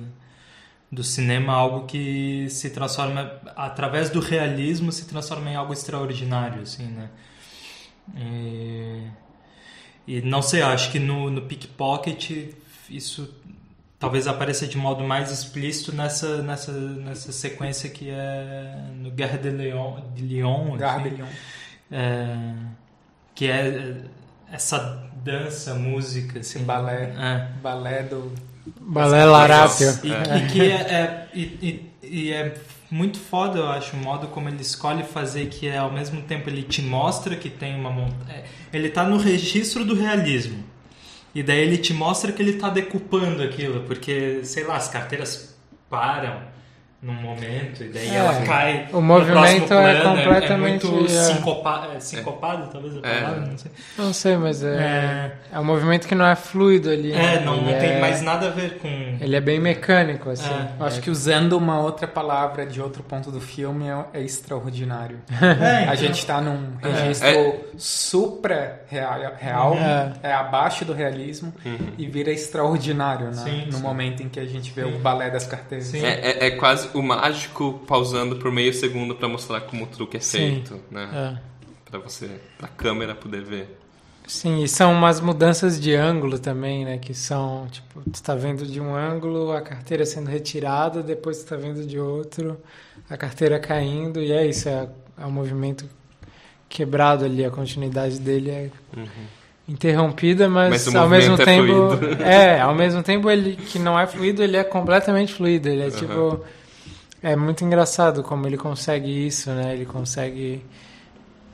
do 0.92 1.02
cinema 1.02 1.54
algo 1.54 1.86
que 1.86 2.46
se 2.50 2.70
transforma 2.70 3.32
através 3.56 4.10
do 4.10 4.20
realismo 4.20 4.92
se 4.92 5.06
transforma 5.06 5.50
em 5.50 5.56
algo 5.56 5.72
extraordinário 5.72 6.62
assim 6.62 6.86
né 6.86 7.08
e, 8.16 9.06
e 10.06 10.20
não 10.22 10.42
sei, 10.42 10.62
acho 10.62 10.90
que 10.90 10.98
no, 10.98 11.30
no 11.30 11.42
Pickpocket 11.42 12.54
isso 12.90 13.32
talvez 13.98 14.26
apareça 14.26 14.66
de 14.66 14.76
modo 14.76 15.04
mais 15.04 15.30
explícito 15.30 15.94
nessa, 15.94 16.42
nessa, 16.42 16.72
nessa 16.72 17.32
sequência 17.32 17.88
que 17.88 18.10
é 18.10 18.90
no 18.96 19.10
Guerra 19.10 19.38
de 19.38 19.50
Lyon, 19.50 20.00
de 20.14 20.22
Lyon 20.22 20.76
Garra 20.76 21.00
assim, 21.00 21.10
de 21.10 21.16
Lyon. 21.16 21.26
é, 21.90 22.54
que 23.34 23.46
é 23.48 24.02
essa 24.50 25.08
dança, 25.24 25.74
música, 25.74 26.40
Esse 26.40 26.58
assim, 26.58 26.66
balé. 26.66 27.14
é. 27.16 27.48
Balé 27.62 28.02
do. 28.02 28.32
Balé 28.80 29.24
Larápio. 29.24 29.88
E, 30.04 30.08
e 30.38 30.46
que 30.52 30.60
é, 30.60 30.74
é- 30.74 31.28
e, 31.34 31.40
e- 31.40 31.92
e 32.02 32.32
é 32.32 32.54
muito 32.90 33.18
foda, 33.18 33.58
eu 33.58 33.68
acho, 33.70 33.96
o 33.96 33.98
modo 34.00 34.26
como 34.28 34.48
ele 34.48 34.60
escolhe 34.60 35.02
fazer, 35.02 35.46
que 35.46 35.66
é 35.66 35.78
ao 35.78 35.90
mesmo 35.90 36.20
tempo 36.22 36.48
ele 36.50 36.62
te 36.62 36.82
mostra 36.82 37.34
que 37.36 37.48
tem 37.48 37.74
uma 37.74 37.90
montanha. 37.90 38.42
Ele 38.72 38.88
tá 38.90 39.04
no 39.04 39.16
registro 39.16 39.84
do 39.84 39.94
realismo. 39.94 40.62
E 41.34 41.42
daí 41.42 41.60
ele 41.60 41.78
te 41.78 41.94
mostra 41.94 42.30
que 42.30 42.42
ele 42.42 42.54
tá 42.54 42.68
decupando 42.68 43.42
aquilo, 43.42 43.80
porque, 43.84 44.40
sei 44.44 44.64
lá, 44.64 44.76
as 44.76 44.88
carteiras 44.88 45.56
param 45.88 46.40
num 47.02 47.14
momento 47.14 47.82
e 47.82 47.88
daí 47.88 48.10
É, 48.10 48.14
ela 48.14 48.42
cai. 48.46 48.88
o 48.92 49.00
movimento 49.00 49.66
próximo 49.66 49.80
é 49.80 50.00
plano, 50.00 50.22
completamente, 50.22 50.86
É, 50.86 50.90
muito 50.90 51.04
é. 51.04 51.08
sincopa, 51.08 51.88
é, 51.96 52.00
sincopado, 52.00 52.70
talvez 52.70 52.94
a 52.96 52.98
É. 53.08 53.20
palavra, 53.20 53.40
não 53.46 53.58
sei. 53.58 53.70
Não 53.98 54.12
sei, 54.12 54.36
mas 54.36 54.62
é, 54.62 54.68
É. 54.76 55.32
é 55.56 55.58
um 55.58 55.64
movimento 55.64 56.06
que 56.06 56.14
não 56.14 56.24
é 56.24 56.36
fluido 56.36 56.88
ali. 56.90 57.10
né? 57.12 57.34
É, 57.36 57.40
não, 57.40 57.56
não 57.60 57.68
Ele 57.70 57.80
tem 57.80 57.90
é- 57.94 58.00
mais 58.00 58.22
nada 58.22 58.46
a 58.46 58.50
ver 58.50 58.78
com. 58.78 58.88
Ele 59.20 59.34
é 59.34 59.40
bem 59.40 59.58
mecânico, 59.58 60.30
assim. 60.30 60.48
É. 60.52 60.68
Eu 60.80 60.86
acho 60.86 61.00
que 61.00 61.10
usando 61.10 61.54
uma 61.54 61.80
outra 61.80 62.06
palavra 62.06 62.64
de 62.64 62.80
outro 62.80 63.02
ponto 63.02 63.32
do 63.32 63.40
filme 63.40 63.88
é, 63.88 64.04
é 64.14 64.22
extraordinário. 64.22 65.18
É, 65.42 65.78
A 65.78 65.82
então- 65.82 65.96
gente 65.96 66.18
está 66.20 66.40
num 66.40 66.76
registro 66.80 67.28
É. 67.28 67.60
supra-real, 67.76 69.32
real, 69.38 69.74
É. 69.74 70.12
é. 70.22 70.32
abaixo 70.32 70.84
do 70.84 70.92
realismo 70.92 71.52
e 71.98 72.06
vira 72.06 72.30
extraordinário 72.30 73.26
né? 73.26 73.32
Sim, 73.44 73.66
no 73.66 73.72
sim. 73.72 73.82
momento 73.82 74.22
em 74.22 74.28
que 74.28 74.38
a 74.38 74.44
gente 74.44 74.70
vê 74.72 74.84
o 74.84 74.98
balé 74.98 75.30
das 75.30 75.46
carteiras. 75.46 75.88
Sim. 75.88 76.04
É, 76.04 76.20
é- 76.44 76.46
é 76.46 76.50
quase 76.52 76.88
o 76.94 77.02
mágico 77.02 77.80
pausando 77.86 78.36
por 78.36 78.50
meio 78.50 78.72
segundo 78.72 79.14
pra 79.14 79.28
mostrar 79.28 79.60
como 79.62 79.84
o 79.84 79.86
truque 79.86 80.16
é 80.16 80.20
Sim. 80.20 80.38
feito, 80.38 80.80
né? 80.90 81.08
É. 81.38 81.52
Pra 81.90 81.98
você, 81.98 82.30
pra 82.58 82.68
câmera 82.68 83.14
poder 83.14 83.42
ver. 83.42 83.78
Sim, 84.26 84.62
e 84.62 84.68
são 84.68 84.92
umas 84.92 85.20
mudanças 85.20 85.80
de 85.80 85.94
ângulo 85.94 86.38
também, 86.38 86.84
né? 86.84 86.96
Que 86.96 87.12
são, 87.12 87.66
tipo, 87.70 88.00
tu 88.10 88.22
tá 88.22 88.34
vendo 88.34 88.64
de 88.64 88.80
um 88.80 88.94
ângulo 88.94 89.52
a 89.52 89.60
carteira 89.60 90.06
sendo 90.06 90.28
retirada, 90.30 91.02
depois 91.02 91.42
tu 91.42 91.48
tá 91.48 91.56
vendo 91.56 91.84
de 91.84 91.98
outro 91.98 92.56
a 93.10 93.16
carteira 93.16 93.58
caindo, 93.58 94.20
e 94.22 94.32
é 94.32 94.46
isso, 94.46 94.68
é, 94.68 94.88
é 95.20 95.26
um 95.26 95.30
movimento 95.30 95.84
quebrado 96.68 97.24
ali, 97.24 97.44
a 97.44 97.50
continuidade 97.50 98.18
dele 98.20 98.50
é 98.50 98.70
interrompida, 99.68 100.48
mas, 100.48 100.86
Mas 100.86 100.94
ao 100.94 101.08
mesmo 101.08 101.34
é 101.34 101.44
tempo. 101.44 101.66
fluido. 101.96 102.22
É, 102.22 102.60
ao 102.60 102.74
mesmo 102.74 103.02
tempo 103.02 103.30
ele 103.30 103.56
que 103.56 103.78
não 103.78 103.98
é 103.98 104.06
fluido, 104.06 104.42
ele 104.42 104.56
é 104.56 104.64
completamente 104.64 105.34
fluido. 105.34 105.68
Ele 105.68 105.82
é 105.82 105.90
tipo. 105.90 106.40
É 107.22 107.36
muito 107.36 107.64
engraçado 107.64 108.22
como 108.22 108.46
ele 108.46 108.56
consegue 108.56 109.26
isso, 109.26 109.50
né? 109.50 109.72
Ele 109.74 109.86
consegue 109.86 110.64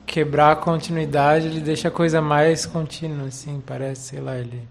quebrar 0.05 0.53
a 0.53 0.55
continuidade, 0.55 1.45
ele 1.45 1.59
deixa 1.61 1.89
a 1.89 1.91
coisa 1.91 2.19
mais 2.19 2.65
contínua, 2.65 3.27
assim, 3.27 3.61
parece, 3.63 4.01
sei 4.09 4.19
lá, 4.19 4.35
ele... 4.37 4.63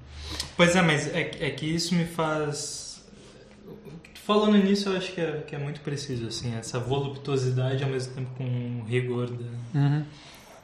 Pois 0.57 0.74
é, 0.74 0.82
mas 0.82 1.07
é, 1.14 1.30
é 1.40 1.51
que 1.51 1.64
isso 1.66 1.94
me 1.94 2.05
faz... 2.05 3.01
Falando 4.26 4.59
nisso, 4.59 4.88
eu 4.90 4.96
acho 4.96 5.12
que 5.12 5.20
é, 5.20 5.42
que 5.46 5.55
é 5.55 5.59
muito 5.59 5.80
preciso, 5.80 6.26
assim, 6.26 6.55
essa 6.57 6.78
voluptuosidade 6.80 7.82
ao 7.84 7.88
mesmo 7.88 8.14
tempo 8.14 8.30
com 8.36 8.84
rigor 8.86 9.30
da... 9.30 9.46
Uhum. 9.78 10.05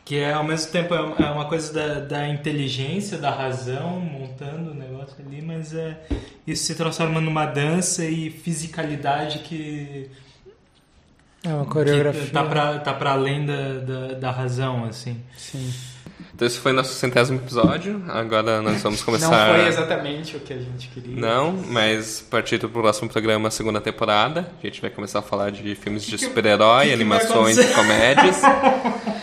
Que 0.05 0.17
é, 0.17 0.35
ao 0.35 0.45
mesmo 0.45 0.71
tempo, 0.71 0.93
é 0.93 1.01
uma- 1.01 1.17
é 1.17 1.31
uma 1.31 1.45
coisa 1.47 1.73
da, 1.73 2.01
da 2.01 2.29
inteligência, 2.29 3.17
da 3.17 3.31
razão, 3.31 4.01
montando 4.01 4.73
o 4.73 4.75
negócio 4.75 5.15
ali, 5.25 5.41
mas 5.41 5.73
é, 5.73 5.99
isso 6.47 6.65
se 6.65 6.75
transforma 6.75 7.23
numa 7.23 7.47
dança 7.47 8.05
e 8.05 8.29
fisicalidade 8.29 9.39
que, 9.39 10.11
É 11.45 11.49
uma 11.49 11.65
que 11.65 11.71
coreografia. 11.71 12.31
tá, 12.33 12.45
pra, 12.45 12.79
tá 12.79 12.95
pra 12.95 13.13
além 13.13 13.45
da, 13.45 13.75
da, 13.75 14.15
da 14.15 14.31
razão, 14.31 14.85
assim. 14.85 15.21
Sim. 15.37 15.73
Então 16.35 16.49
esse 16.49 16.59
foi 16.59 16.73
nosso 16.73 16.93
centésimo 16.95 17.39
episódio. 17.39 18.03
Agora 18.09 18.61
nós 18.61 18.83
vamos 18.83 19.03
começar. 19.03 19.49
Não 19.49 19.55
foi 19.57 19.69
exatamente 19.69 20.37
o 20.37 20.41
que 20.41 20.53
a 20.53 20.59
gente 20.59 20.89
queria. 20.89 21.15
Não, 21.21 21.53
mas 21.53 22.21
partir 22.29 22.59
pro 22.59 22.69
próximo 22.69 23.09
programa, 23.09 23.51
segunda 23.51 23.81
temporada. 23.81 24.51
A 24.61 24.67
gente 24.67 24.81
vai 24.81 24.91
começar 24.91 25.21
a 25.21 25.23
falar 25.23 25.51
de 25.51 25.75
filmes 25.77 26.05
de 26.05 26.19
super-herói, 26.19 26.93
animações 26.93 27.57
e 27.59 27.75
comédias. 27.75 28.41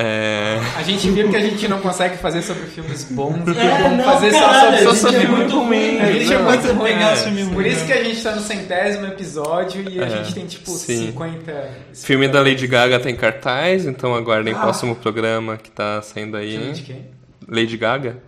É, 0.00 0.60
A 0.76 0.82
gente 0.84 1.10
viu 1.10 1.28
que 1.28 1.34
a 1.36 1.40
gente 1.40 1.66
não 1.66 1.80
consegue 1.80 2.16
fazer 2.18 2.40
sobre 2.42 2.66
filmes 2.66 3.02
bons, 3.10 3.34
É, 3.56 3.82
vamos 3.82 3.98
não, 3.98 4.04
fazer 4.04 4.30
caralho, 4.30 4.82
só 4.84 4.90
a 4.90 4.94
sobre 4.94 5.16
gente 5.18 5.24
é 5.24 5.26
filmes 5.26 5.38
muito 5.52 5.58
ruim, 5.66 5.98
A 6.00 6.12
gente 6.12 6.32
é 6.32 6.38
né? 6.38 6.44
muito 6.44 6.72
ruim. 6.72 6.92
pegar 6.92 7.10
É. 7.12 7.16
filme 7.16 7.46
Por 7.52 7.66
isso 7.66 7.84
que 7.84 7.92
a 7.92 8.04
gente 8.04 8.22
tá 8.22 8.34
no 8.36 8.40
centésimo 8.42 9.06
episódio 9.06 9.82
e 9.90 10.00
a 10.00 10.06
É, 10.06 10.10
gente 10.10 10.34
tem 10.34 10.46
tipo 10.46 10.70
sim. 10.70 11.06
50. 11.06 11.70
filme 11.94 12.28
da 12.28 12.40
Lady 12.42 12.66
Gaga 12.68 13.00
tem 13.00 13.16
cartaz, 13.16 13.86
então 13.86 14.14
aguardem 14.14 14.54
o 14.54 14.58
próximo 14.60 14.94
programa 14.94 15.56
que 15.56 15.70
tá 15.70 16.00
saindo 16.00 16.36
aí. 16.36 16.52
Filme 16.58 16.72
de 16.74 16.82
quem? 16.82 17.06
Lady 17.48 17.76
Gaga? 17.76 18.18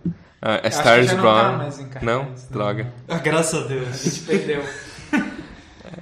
Ah, 0.41 0.55
é 0.55 0.55
Acho 0.55 0.61
que 0.61 0.67
Stars 0.75 1.05
já 1.05 1.13
não 1.15 1.23
tá 1.23 1.51
mais 1.57 1.79
em 1.79 1.83
cartaz, 1.85 2.03
não? 2.03 2.23
né? 2.23 2.29
Droga. 2.49 2.93
Ah, 3.07 3.17
graças 3.19 3.61
a 3.61 3.63
A 3.63 3.67
Deus. 3.67 4.03
gente 4.03 4.19
perdeu. 4.21 4.63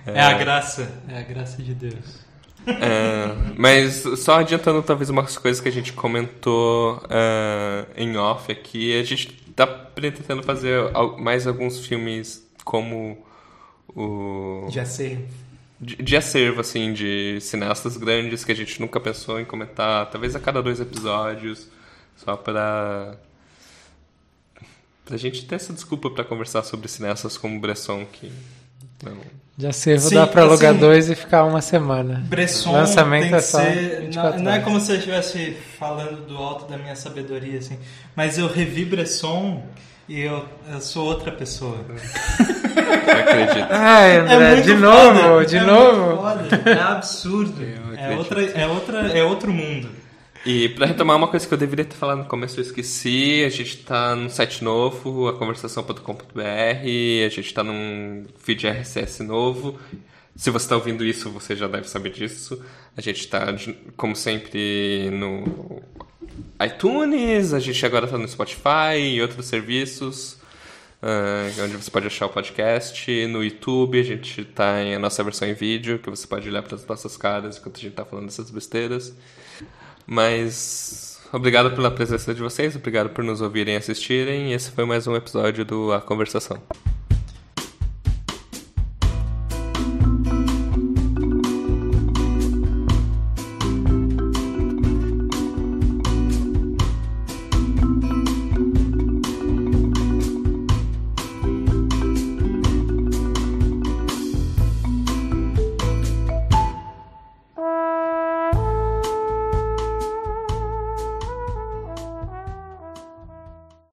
É 0.06 0.22
a 0.22 0.34
graça. 0.34 0.88
É 1.08 1.20
a 1.20 1.22
graça 1.22 1.62
de 1.62 1.74
Deus. 1.76 2.19
É, 2.68 3.54
mas 3.58 4.04
só 4.20 4.40
adiantando 4.40 4.82
talvez 4.84 5.10
umas 5.10 5.38
coisas 5.38 5.62
que 5.62 5.70
a 5.70 5.72
gente 5.72 5.94
comentou 5.94 7.02
é, 7.10 7.86
em 7.96 8.16
off 8.18 8.52
aqui, 8.52 8.98
a 9.00 9.04
gente 9.04 9.32
tá 9.56 9.66
pretendendo 9.68 10.44
fazer 10.44 10.80
mais 11.18 11.48
alguns 11.48 11.86
filmes 11.86 12.48
como 12.64 13.18
o 13.96 14.68
Já 14.70 14.86
sei. 14.86 15.26
de, 15.80 15.96
de 15.96 16.16
acervo 16.16 16.62
assim 16.62 16.94
de 16.94 17.40
cineastas 17.42 17.98
grandes 17.98 18.46
que 18.46 18.52
a 18.52 18.56
gente 18.56 18.80
nunca 18.80 19.00
pensou 19.00 19.40
em 19.40 19.46
comentar, 19.46 20.10
talvez 20.10 20.36
a 20.36 20.40
cada 20.40 20.62
dois 20.62 20.80
episódios, 20.80 21.68
só 22.16 22.36
para 22.36 23.18
pra 25.04 25.18
gente 25.18 25.46
ter 25.46 25.56
essa 25.56 25.74
desculpa 25.74 26.10
para 26.12 26.24
conversar 26.24 26.64
sobre 26.64 26.88
cineastas 26.88 27.36
como 27.36 27.60
Bresson 27.60 28.06
que 28.06 28.32
não 29.04 29.18
De 29.60 29.68
acervo 29.68 30.08
Sim, 30.08 30.16
dá 30.16 30.26
pra 30.26 30.44
alugar 30.44 30.72
assim, 30.72 30.80
dois 30.80 31.10
e 31.10 31.16
ficar 31.16 31.44
uma 31.44 31.60
semana. 31.60 32.24
Bresson 32.30 32.72
Lançamento 32.72 33.24
tem 33.24 33.30
que 33.32 33.36
é 33.36 33.42
só 33.42 33.58
ser. 33.60 34.00
24 34.04 34.38
Não, 34.38 34.46
não 34.46 34.52
é 34.54 34.60
como 34.60 34.80
se 34.80 34.90
eu 34.90 34.96
estivesse 34.96 35.58
falando 35.78 36.26
do 36.26 36.38
alto 36.38 36.64
da 36.72 36.78
minha 36.78 36.96
sabedoria, 36.96 37.60
assim. 37.60 37.78
Mas 38.16 38.38
eu 38.38 38.48
revi 38.48 38.86
Bresson 38.86 39.62
e 40.08 40.22
eu, 40.22 40.46
eu 40.72 40.80
sou 40.80 41.06
outra 41.06 41.30
pessoa. 41.34 41.76
eu 41.90 41.94
acredito. 43.20 43.68
Ai, 43.70 44.18
André, 44.20 44.60
É 44.60 44.62
de 44.62 44.72
foda, 44.78 45.14
novo, 45.28 45.46
de 45.46 45.58
é 45.58 45.62
novo. 45.62 46.22
foda, 46.22 46.62
É 46.66 46.82
absurdo. 46.82 47.62
É, 47.98 48.16
outra, 48.16 48.42
é, 48.46 48.66
outra, 48.66 49.08
é 49.10 49.24
outro 49.26 49.52
mundo. 49.52 49.90
E 50.46 50.70
pra 50.70 50.86
retomar 50.86 51.18
uma 51.18 51.28
coisa 51.28 51.46
que 51.46 51.54
eu 51.54 51.58
deveria 51.58 51.84
ter 51.86 51.96
falado 51.96 52.20
no 52.20 52.26
começo, 52.26 52.58
eu 52.60 52.64
esqueci. 52.64 53.44
A 53.46 53.50
gente 53.50 53.78
tá 53.78 54.16
num 54.16 54.30
site 54.30 54.64
novo, 54.64 55.28
aconversação.com.br. 55.28 56.42
A 57.26 57.30
gente 57.30 57.54
tá 57.54 57.64
num 57.64 58.26
feed 58.38 58.66
RSS 58.68 59.22
novo. 59.24 59.78
Se 60.36 60.50
você 60.50 60.70
tá 60.70 60.76
ouvindo 60.76 61.04
isso, 61.06 61.30
você 61.30 61.56
já 61.56 61.68
deve 61.68 61.90
saber 61.90 62.12
disso. 62.12 62.62
A 62.96 63.02
gente 63.02 63.28
tá, 63.28 63.52
de- 63.52 63.74
como 63.98 64.16
sempre, 64.16 65.10
no 65.12 65.82
iTunes. 66.66 67.54
A 67.54 67.60
gente 67.60 67.86
agora 67.86 68.08
tá 68.08 68.18
no 68.18 68.28
Spotify 68.28 68.98
e 68.98 69.22
outros 69.22 69.46
serviços. 69.46 70.38
ah, 71.02 71.48
onde 71.64 71.76
você 71.78 71.92
pode 71.92 72.08
achar 72.08 72.26
o 72.28 72.30
podcast. 72.30 73.28
No 73.28 73.44
YouTube, 73.44 74.00
a 74.00 74.04
gente 74.04 74.46
tá 74.46 74.82
em 74.82 74.96
a 74.96 75.00
nossa 75.00 75.22
versão 75.24 75.48
em 75.50 75.54
vídeo, 75.54 76.00
que 76.00 76.10
você 76.10 76.26
pode 76.26 76.48
olhar 76.48 76.62
para 76.64 76.76
as 76.76 76.86
nossas 76.86 77.18
caras 77.18 77.58
enquanto 77.58 77.78
a 77.78 77.82
gente 77.82 77.94
tá 77.94 78.06
falando 78.06 78.28
essas 78.30 78.50
besteiras. 78.50 79.14
Mas 80.10 81.22
obrigado 81.32 81.76
pela 81.76 81.92
presença 81.92 82.34
de 82.34 82.42
vocês, 82.42 82.76
obrigado 82.76 83.12
por 83.12 83.24
nos 83.24 83.42
ouvirem 83.42 83.76
e 83.76 83.78
assistirem. 83.78 84.54
Esse 84.54 84.72
foi 84.72 84.84
mais 84.84 85.06
um 85.06 85.16
episódio 85.16 85.64
do 85.64 85.94
A 85.94 86.02
Conversação. 86.02 86.60